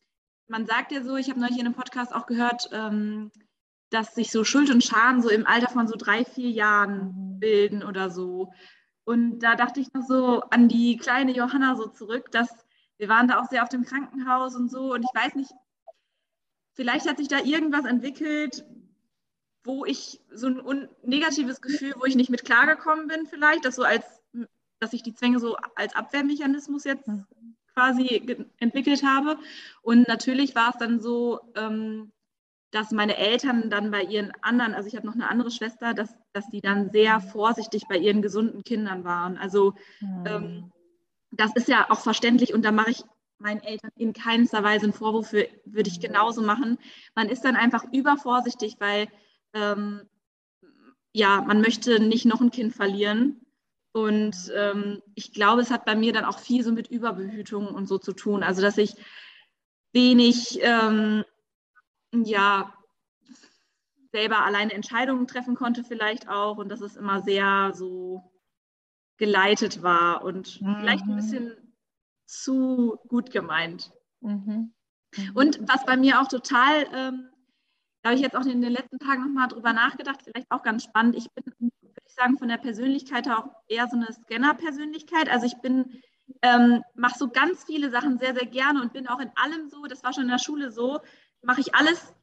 [0.48, 3.32] man sagt ja so, ich habe neulich in einem Podcast auch gehört, ähm,
[3.92, 7.40] dass sich so Schuld und Scham so im Alter von so drei, vier Jahren mhm.
[7.40, 8.52] bilden oder so.
[9.10, 12.48] Und da dachte ich noch so an die kleine Johanna so zurück, dass
[13.00, 14.94] wir waren da auch sehr auf dem Krankenhaus und so.
[14.94, 15.52] Und ich weiß nicht,
[16.76, 18.64] vielleicht hat sich da irgendwas entwickelt,
[19.64, 23.84] wo ich so ein negatives Gefühl, wo ich nicht mit klargekommen bin, vielleicht, dass so
[23.84, 24.06] als,
[24.80, 27.10] dass ich die Zwänge so als Abwehrmechanismus jetzt
[27.74, 29.40] quasi entwickelt habe.
[29.82, 32.12] Und natürlich war es dann so, ähm,
[32.72, 36.16] dass meine Eltern dann bei ihren anderen, also ich habe noch eine andere Schwester, dass,
[36.34, 39.38] dass die dann sehr vorsichtig bei ihren gesunden Kindern waren.
[39.38, 40.24] Also mhm.
[40.26, 40.72] ähm,
[41.32, 43.04] das ist ja auch verständlich und da mache ich
[43.40, 46.78] meinen Eltern in keinster Weise einen Vorwurf, würde ich genauso machen.
[47.16, 49.08] Man ist dann einfach übervorsichtig, weil
[49.54, 50.02] ähm,
[51.14, 53.42] ja, man möchte nicht noch ein Kind verlieren.
[53.92, 57.88] Und ähm, ich glaube, es hat bei mir dann auch viel so mit Überbehütung und
[57.88, 58.44] so zu tun.
[58.44, 58.94] Also, dass ich
[59.94, 61.24] wenig, ähm,
[62.14, 62.74] ja,
[64.12, 66.58] selber alleine Entscheidungen treffen konnte, vielleicht auch.
[66.58, 68.32] Und dass es immer sehr so
[69.18, 70.78] geleitet war und mhm.
[70.80, 71.56] vielleicht ein bisschen
[72.26, 73.92] zu gut gemeint.
[74.22, 74.74] Mhm.
[75.16, 75.32] Mhm.
[75.36, 77.30] Und was bei mir auch total, ähm,
[78.02, 80.84] da habe ich jetzt auch in den letzten Tagen nochmal drüber nachgedacht, vielleicht auch ganz
[80.84, 81.16] spannend.
[81.16, 85.30] Ich bin, würde ich sagen, von der Persönlichkeit her auch eher so eine Scanner-Persönlichkeit.
[85.30, 86.02] Also ich bin,
[86.42, 89.84] ähm, mache so ganz viele Sachen sehr, sehr gerne und bin auch in allem so,
[89.86, 91.00] das war schon in der Schule so,
[91.42, 92.14] mache ich alles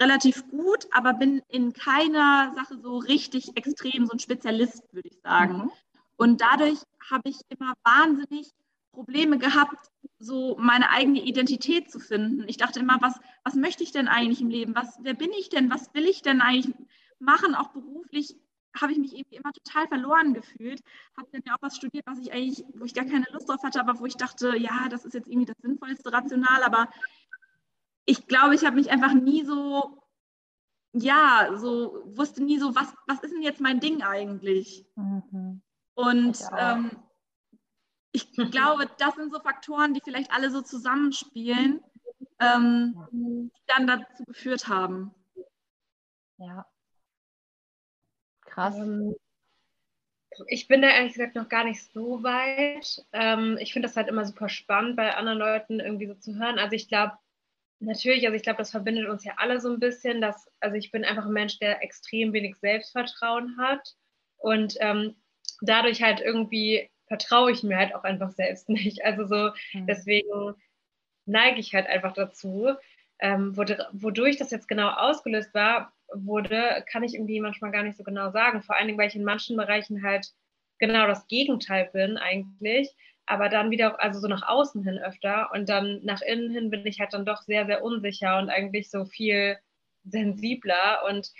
[0.00, 5.18] relativ gut, aber bin in keiner Sache so richtig extrem so ein Spezialist, würde ich
[5.22, 5.56] sagen.
[5.58, 5.70] Mhm.
[6.16, 8.52] Und dadurch habe ich immer wahnsinnig
[8.92, 12.44] Probleme gehabt, so meine eigene Identität zu finden.
[12.48, 14.74] Ich dachte immer, was, was möchte ich denn eigentlich im Leben?
[14.74, 15.70] Was, wer bin ich denn?
[15.70, 16.74] Was will ich denn eigentlich
[17.20, 17.54] machen?
[17.54, 18.36] Auch beruflich
[18.80, 20.80] habe ich mich irgendwie immer total verloren gefühlt.
[21.16, 23.62] Habe dann ja auch was studiert, was ich eigentlich, wo ich gar keine Lust drauf
[23.62, 26.62] hatte, aber wo ich dachte, ja, das ist jetzt irgendwie das Sinnvollste rational.
[26.64, 26.88] Aber
[28.08, 30.02] ich glaube, ich habe mich einfach nie so,
[30.94, 34.86] ja, so wusste nie so, was, was ist denn jetzt mein Ding eigentlich?
[34.96, 35.60] Mhm.
[35.94, 36.90] Und ähm,
[38.12, 41.84] ich glaube, das sind so Faktoren, die vielleicht alle so zusammenspielen,
[42.40, 45.14] ähm, die dann dazu geführt haben.
[46.38, 46.64] Ja.
[48.40, 48.74] Krass.
[48.74, 49.16] Ähm,
[50.46, 53.04] ich bin da ehrlich gesagt noch gar nicht so weit.
[53.12, 56.58] Ähm, ich finde das halt immer super spannend, bei anderen Leuten irgendwie so zu hören.
[56.58, 57.18] Also ich glaube,
[57.80, 60.90] natürlich, also ich glaube, das verbindet uns ja alle so ein bisschen, dass, also ich
[60.90, 63.94] bin einfach ein Mensch, der extrem wenig Selbstvertrauen hat
[64.36, 65.16] und ähm,
[65.60, 69.04] dadurch halt irgendwie vertraue ich mir halt auch einfach selbst nicht.
[69.04, 69.86] Also so, mhm.
[69.86, 70.54] deswegen
[71.26, 72.74] neige ich halt einfach dazu.
[73.20, 78.04] Ähm, wodurch das jetzt genau ausgelöst war, wurde, kann ich irgendwie manchmal gar nicht so
[78.04, 78.62] genau sagen.
[78.62, 80.32] Vor allen Dingen, weil ich in manchen Bereichen halt
[80.78, 82.94] genau das Gegenteil bin eigentlich,
[83.28, 86.86] aber dann wieder, also so nach außen hin öfter und dann nach innen hin bin
[86.86, 89.58] ich halt dann doch sehr, sehr unsicher und eigentlich so viel
[90.04, 91.30] sensibler und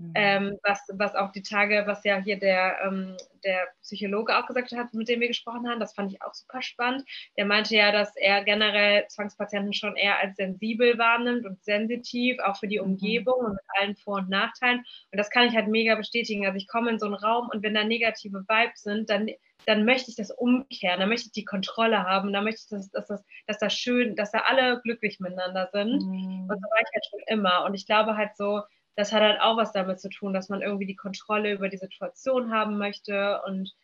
[0.00, 0.12] Mhm.
[0.14, 4.72] Ähm, was, was auch die Tage, was ja hier der, ähm, der Psychologe auch gesagt
[4.72, 7.04] hat, mit dem wir gesprochen haben, das fand ich auch super spannend.
[7.36, 12.56] Der meinte ja, dass er generell Zwangspatienten schon eher als sensibel wahrnimmt und sensitiv, auch
[12.56, 12.92] für die mhm.
[12.92, 14.78] Umgebung und mit allen Vor- und Nachteilen.
[14.78, 16.46] Und das kann ich halt mega bestätigen.
[16.46, 19.28] Also ich komme in so einen Raum und wenn da negative Vibes sind, dann,
[19.66, 22.90] dann möchte ich das umkehren, dann möchte ich die Kontrolle haben, dann möchte ich, dass,
[22.90, 26.02] dass, dass, dass das schön, dass da alle glücklich miteinander sind.
[26.02, 26.48] Mhm.
[26.48, 27.66] Und so war ich halt schon immer.
[27.66, 28.62] Und ich glaube halt so,
[29.00, 31.78] das hat halt auch was damit zu tun, dass man irgendwie die Kontrolle über die
[31.78, 33.74] Situation haben möchte und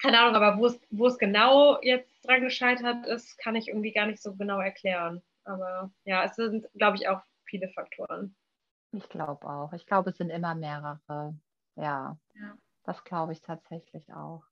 [0.00, 4.22] keine Ahnung, aber wo es, genau jetzt dran gescheitert ist, kann ich irgendwie gar nicht
[4.22, 5.22] so genau erklären.
[5.44, 8.34] Aber ja, es sind, glaube ich, auch viele Faktoren.
[8.92, 9.72] Ich glaube auch.
[9.72, 11.00] Ich glaube, es sind immer mehrere.
[11.76, 12.58] Ja, ja.
[12.84, 14.42] das glaube ich tatsächlich auch.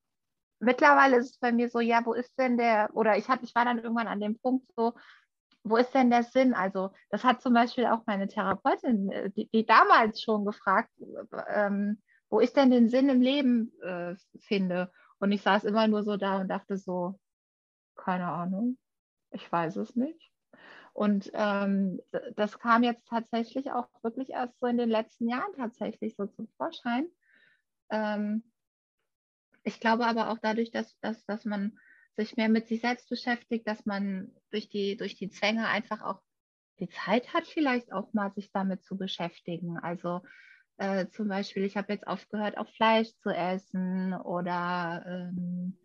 [0.59, 3.55] Mittlerweile ist es bei mir so, ja, wo ist denn der, oder ich, hatte, ich
[3.55, 4.95] war dann irgendwann an dem Punkt so,
[5.65, 6.55] wo ist denn der Sinn?
[6.55, 10.91] Also das hat zum Beispiel auch meine Therapeutin, äh, die, die damals schon gefragt,
[11.49, 14.91] ähm, wo ist denn den Sinn im Leben äh, finde.
[15.19, 17.19] Und ich saß immer nur so da und dachte so,
[17.95, 18.79] keine Ahnung,
[19.31, 20.33] ich weiß es nicht.
[20.95, 22.01] Und ähm,
[22.37, 26.49] das kam jetzt tatsächlich auch wirklich erst so in den letzten Jahren tatsächlich so zum
[26.57, 27.07] Vorschein.
[27.91, 28.43] Ähm,
[29.63, 31.79] ich glaube aber auch dadurch, dass, dass, dass man
[32.17, 36.21] sich mehr mit sich selbst beschäftigt, dass man durch die, durch die Zwänge einfach auch
[36.79, 39.79] die Zeit hat, vielleicht auch mal sich damit zu beschäftigen.
[39.79, 40.21] Also
[40.79, 45.79] äh, zum Beispiel, ich habe jetzt aufgehört, auch Fleisch zu essen oder ähm,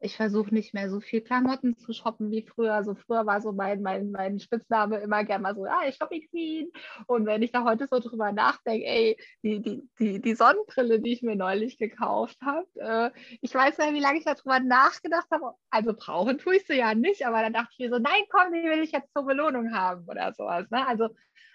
[0.00, 2.74] ich versuche nicht mehr so viel Klamotten zu shoppen wie früher.
[2.74, 6.28] Also früher war so mein, mein, mein Spitzname immer gerne mal so, ah, ich Shopping
[6.30, 6.70] Queen.
[7.06, 11.12] Und wenn ich da heute so drüber nachdenke, ey, die, die, die, die Sonnenbrille, die
[11.12, 15.52] ich mir neulich gekauft habe, äh, ich weiß ja, wie lange ich darüber nachgedacht habe.
[15.70, 18.52] Also brauchen tue ich sie ja nicht, aber dann dachte ich mir so, nein, komm,
[18.52, 20.70] die will ich jetzt zur Belohnung haben oder sowas.
[20.70, 20.86] Ne?
[20.86, 21.08] Also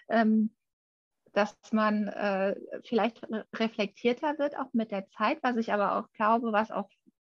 [0.08, 0.50] ähm,
[1.32, 3.20] dass man äh, vielleicht
[3.54, 6.88] reflektierter wird, auch mit der Zeit, was ich aber auch glaube, was auch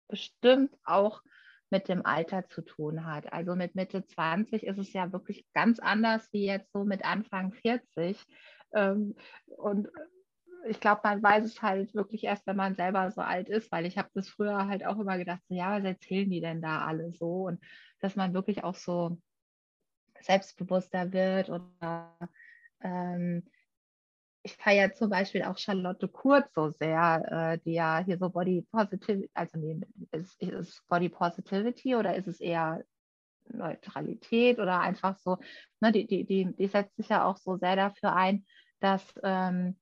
[0.07, 1.21] bestimmt auch
[1.69, 3.31] mit dem Alter zu tun hat.
[3.33, 7.51] Also mit Mitte 20 ist es ja wirklich ganz anders wie jetzt so mit Anfang
[7.51, 8.17] 40.
[8.73, 9.15] Ähm,
[9.57, 9.89] und
[10.67, 13.85] ich glaube, man weiß es halt wirklich erst, wenn man selber so alt ist, weil
[13.85, 16.85] ich habe das früher halt auch immer gedacht, so, ja, was erzählen die denn da
[16.85, 17.47] alle so?
[17.47, 17.61] Und
[17.99, 19.17] dass man wirklich auch so
[20.21, 22.29] selbstbewusster wird oder
[22.81, 23.43] ähm,
[24.47, 28.65] ich feiere zum Beispiel auch Charlotte Kurz so sehr, äh, die ja hier so Body
[28.71, 29.79] Positivity, also nee,
[30.11, 32.83] ist, ist Body Positivity oder ist es eher
[33.49, 35.37] Neutralität oder einfach so,
[35.81, 38.45] ne, die, die, die, die setzt sich ja auch so sehr dafür ein,
[38.79, 39.77] dass ähm,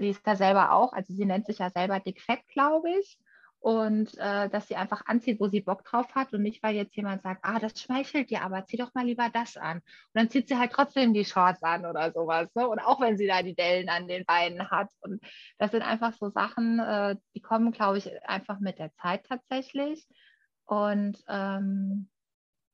[0.00, 3.18] die ist ja selber auch, also sie nennt sich ja selber Dick Fett, glaube ich
[3.60, 6.96] und äh, dass sie einfach anzieht, wo sie Bock drauf hat und nicht, weil jetzt
[6.96, 9.78] jemand sagt, ah, das schmeichelt dir, aber zieh doch mal lieber das an.
[9.78, 9.84] Und
[10.14, 12.48] dann zieht sie halt trotzdem die Shorts an oder sowas.
[12.54, 12.66] Ne?
[12.66, 14.88] Und auch wenn sie da die Dellen an den Beinen hat.
[15.00, 15.22] Und
[15.58, 20.06] das sind einfach so Sachen, äh, die kommen, glaube ich, einfach mit der Zeit tatsächlich.
[20.64, 22.08] Und ähm,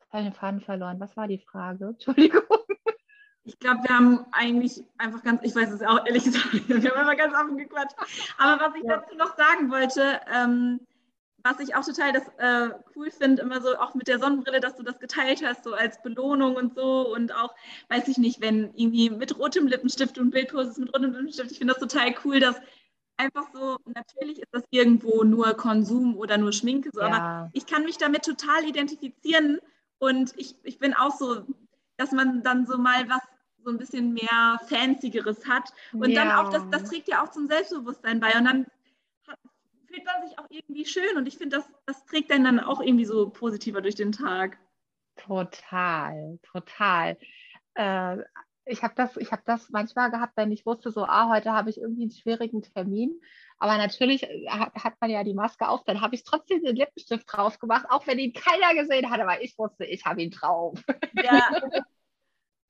[0.06, 1.00] ich habe den Faden verloren.
[1.00, 1.86] Was war die Frage?
[1.98, 2.42] Entschuldigung.
[3.46, 6.98] Ich glaube, wir haben eigentlich einfach ganz, ich weiß es auch ehrlich gesagt, wir haben
[6.98, 7.94] einfach ganz offen gequatscht.
[8.38, 8.96] Aber was ich ja.
[8.96, 10.80] dazu noch sagen wollte, ähm,
[11.44, 14.74] was ich auch total das äh, cool finde, immer so auch mit der Sonnenbrille, dass
[14.74, 17.54] du das geteilt hast, so als Belohnung und so und auch,
[17.88, 21.74] weiß ich nicht, wenn irgendwie mit rotem Lippenstift und Bildposes mit rotem Lippenstift, ich finde
[21.74, 22.60] das total cool, dass
[23.16, 27.06] einfach so, natürlich ist das irgendwo nur Konsum oder nur Schminke, so, ja.
[27.06, 29.60] aber ich kann mich damit total identifizieren
[29.98, 31.46] und ich, ich bin auch so,
[31.96, 33.22] dass man dann so mal was
[33.66, 35.70] so ein bisschen mehr Fancygeres hat.
[35.92, 36.24] Und ja.
[36.24, 38.28] dann auch, das, das trägt ja auch zum Selbstbewusstsein bei.
[38.38, 38.66] Und dann
[39.26, 39.38] hat,
[39.86, 41.16] fühlt man sich auch irgendwie schön.
[41.16, 44.56] Und ich finde, das, das trägt dann, dann auch irgendwie so positiver durch den Tag.
[45.16, 47.18] Total, total.
[47.74, 48.18] Äh,
[48.66, 51.78] ich habe das, hab das manchmal gehabt, wenn ich wusste, so, ah, heute habe ich
[51.78, 53.20] irgendwie einen schwierigen Termin.
[53.58, 56.76] Aber natürlich äh, hat, hat man ja die Maske auf, dann habe ich trotzdem den
[56.76, 60.30] Lippenstift drauf gemacht, auch wenn ihn keiner gesehen hat, aber ich wusste, ich habe ihn
[60.30, 60.80] drauf.
[61.14, 61.50] Ja.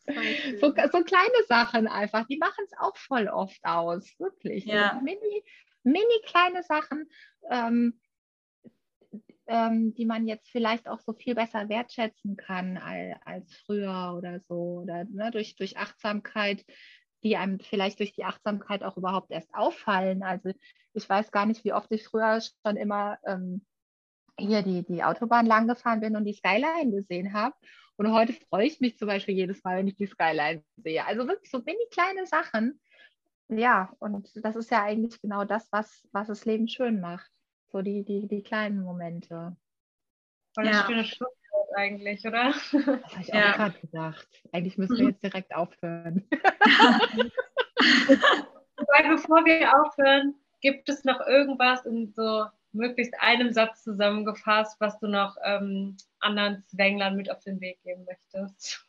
[0.61, 4.65] So, so, kleine Sachen einfach, die machen es auch voll oft aus, wirklich.
[4.65, 5.01] Ja.
[5.03, 5.45] Mini,
[5.83, 7.09] mini kleine Sachen,
[7.51, 8.01] ähm,
[9.47, 14.41] ähm, die man jetzt vielleicht auch so viel besser wertschätzen kann als, als früher oder
[14.49, 14.83] so.
[14.83, 16.65] Oder ne, durch, durch Achtsamkeit,
[17.23, 20.23] die einem vielleicht durch die Achtsamkeit auch überhaupt erst auffallen.
[20.23, 20.53] Also
[20.93, 23.65] ich weiß gar nicht, wie oft ich früher schon immer ähm,
[24.39, 27.55] hier die, die Autobahn lang gefahren bin und die Skyline gesehen habe.
[27.97, 31.05] Und heute freue ich mich zum Beispiel jedes Mal, wenn ich die Skyline sehe.
[31.07, 32.79] Also wirklich so mini kleine Sachen.
[33.49, 37.31] Ja, und das ist ja eigentlich genau das, was, was das Leben schön macht.
[37.73, 39.57] So die, die, die kleinen Momente.
[40.55, 40.85] Voll ja.
[40.87, 41.37] schöne Schlusswort
[41.77, 42.53] eigentlich, oder?
[42.53, 43.51] Das habe ich ja.
[43.51, 44.29] auch gerade gedacht.
[44.53, 46.29] Eigentlich müssen wir jetzt direkt aufhören.
[48.77, 54.99] Weil bevor wir aufhören, gibt es noch irgendwas in so möglichst einem Satz zusammengefasst, was
[54.99, 58.87] du noch ähm, anderen Zwänglern mit auf den Weg geben möchtest?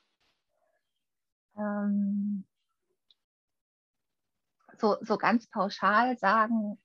[1.57, 2.43] Ähm,
[4.77, 6.77] so, so ganz pauschal sagen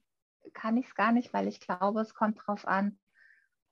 [0.54, 2.98] kann ich es gar nicht, weil ich glaube, es kommt darauf an,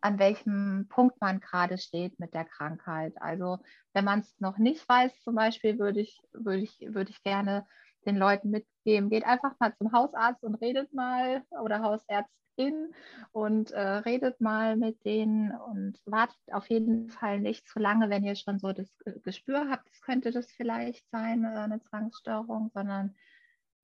[0.00, 3.20] an welchem Punkt man gerade steht mit der Krankheit.
[3.20, 3.58] Also
[3.92, 7.66] wenn man es noch nicht weiß, zum Beispiel, würde ich, würde ich, würde ich gerne
[8.06, 8.50] den Leuten
[8.80, 12.94] mitgeben, geht einfach mal zum Hausarzt und redet mal oder Hausärztin
[13.32, 18.24] und äh, redet mal mit denen und wartet auf jeden Fall nicht zu lange, wenn
[18.24, 18.88] ihr schon so das
[19.22, 23.14] Gespür habt, es könnte das vielleicht sein, äh, eine Zwangsstörung, sondern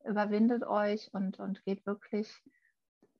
[0.04, 2.42] überwindet euch und, und geht wirklich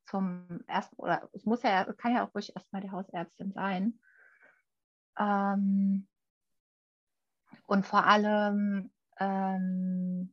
[0.04, 3.98] zum ersten, oder es muss ja, kann ja auch ruhig erstmal die Hausärztin sein.
[5.18, 6.06] Ähm,
[7.66, 10.32] und vor allem ähm,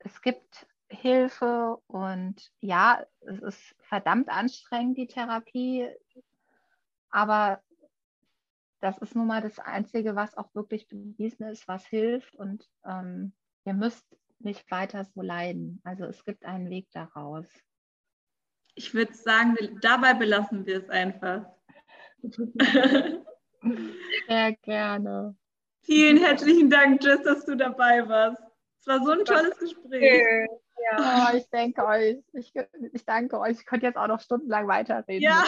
[0.00, 5.88] es gibt Hilfe und ja, es ist verdammt anstrengend, die Therapie,
[7.10, 7.62] aber
[8.80, 13.32] das ist nun mal das Einzige, was auch wirklich bewiesen ist, was hilft und ähm,
[13.64, 14.04] ihr müsst
[14.38, 15.80] nicht weiter so leiden.
[15.84, 17.46] Also es gibt einen Weg daraus.
[18.74, 21.44] Ich würde sagen, dabei belassen wir es einfach.
[24.26, 25.36] Sehr gerne.
[25.82, 28.49] Vielen herzlichen Dank, Jess, dass du dabei warst.
[28.80, 30.48] Es war so ein tolles Gespräch.
[30.90, 32.54] Ja, oh, ich denke euch, ich,
[32.94, 33.58] ich danke euch.
[33.58, 35.22] Ich könnte jetzt auch noch stundenlang weiterreden.
[35.22, 35.44] Ja.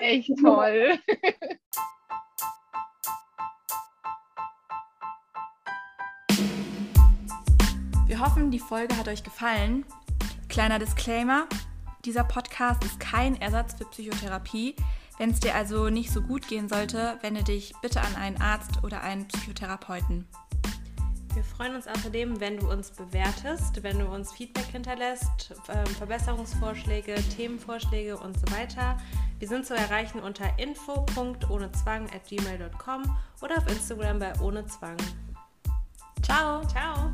[0.00, 0.96] Echt toll.
[8.06, 9.84] Wir hoffen, die Folge hat euch gefallen.
[10.48, 11.48] Kleiner Disclaimer:
[12.04, 14.76] Dieser Podcast ist kein Ersatz für Psychotherapie.
[15.18, 18.84] Wenn es dir also nicht so gut gehen sollte, wende dich bitte an einen Arzt
[18.84, 20.28] oder einen Psychotherapeuten.
[21.34, 27.14] Wir freuen uns außerdem, wenn du uns bewertest, wenn du uns Feedback hinterlässt, ähm, Verbesserungsvorschläge,
[27.36, 28.96] Themenvorschläge und so weiter.
[29.38, 34.96] Wir sind zu erreichen unter info.ohnezwang@gmail.com oder auf Instagram bei ohne Zwang.
[36.22, 36.66] Ciao.
[36.66, 37.12] Ciao.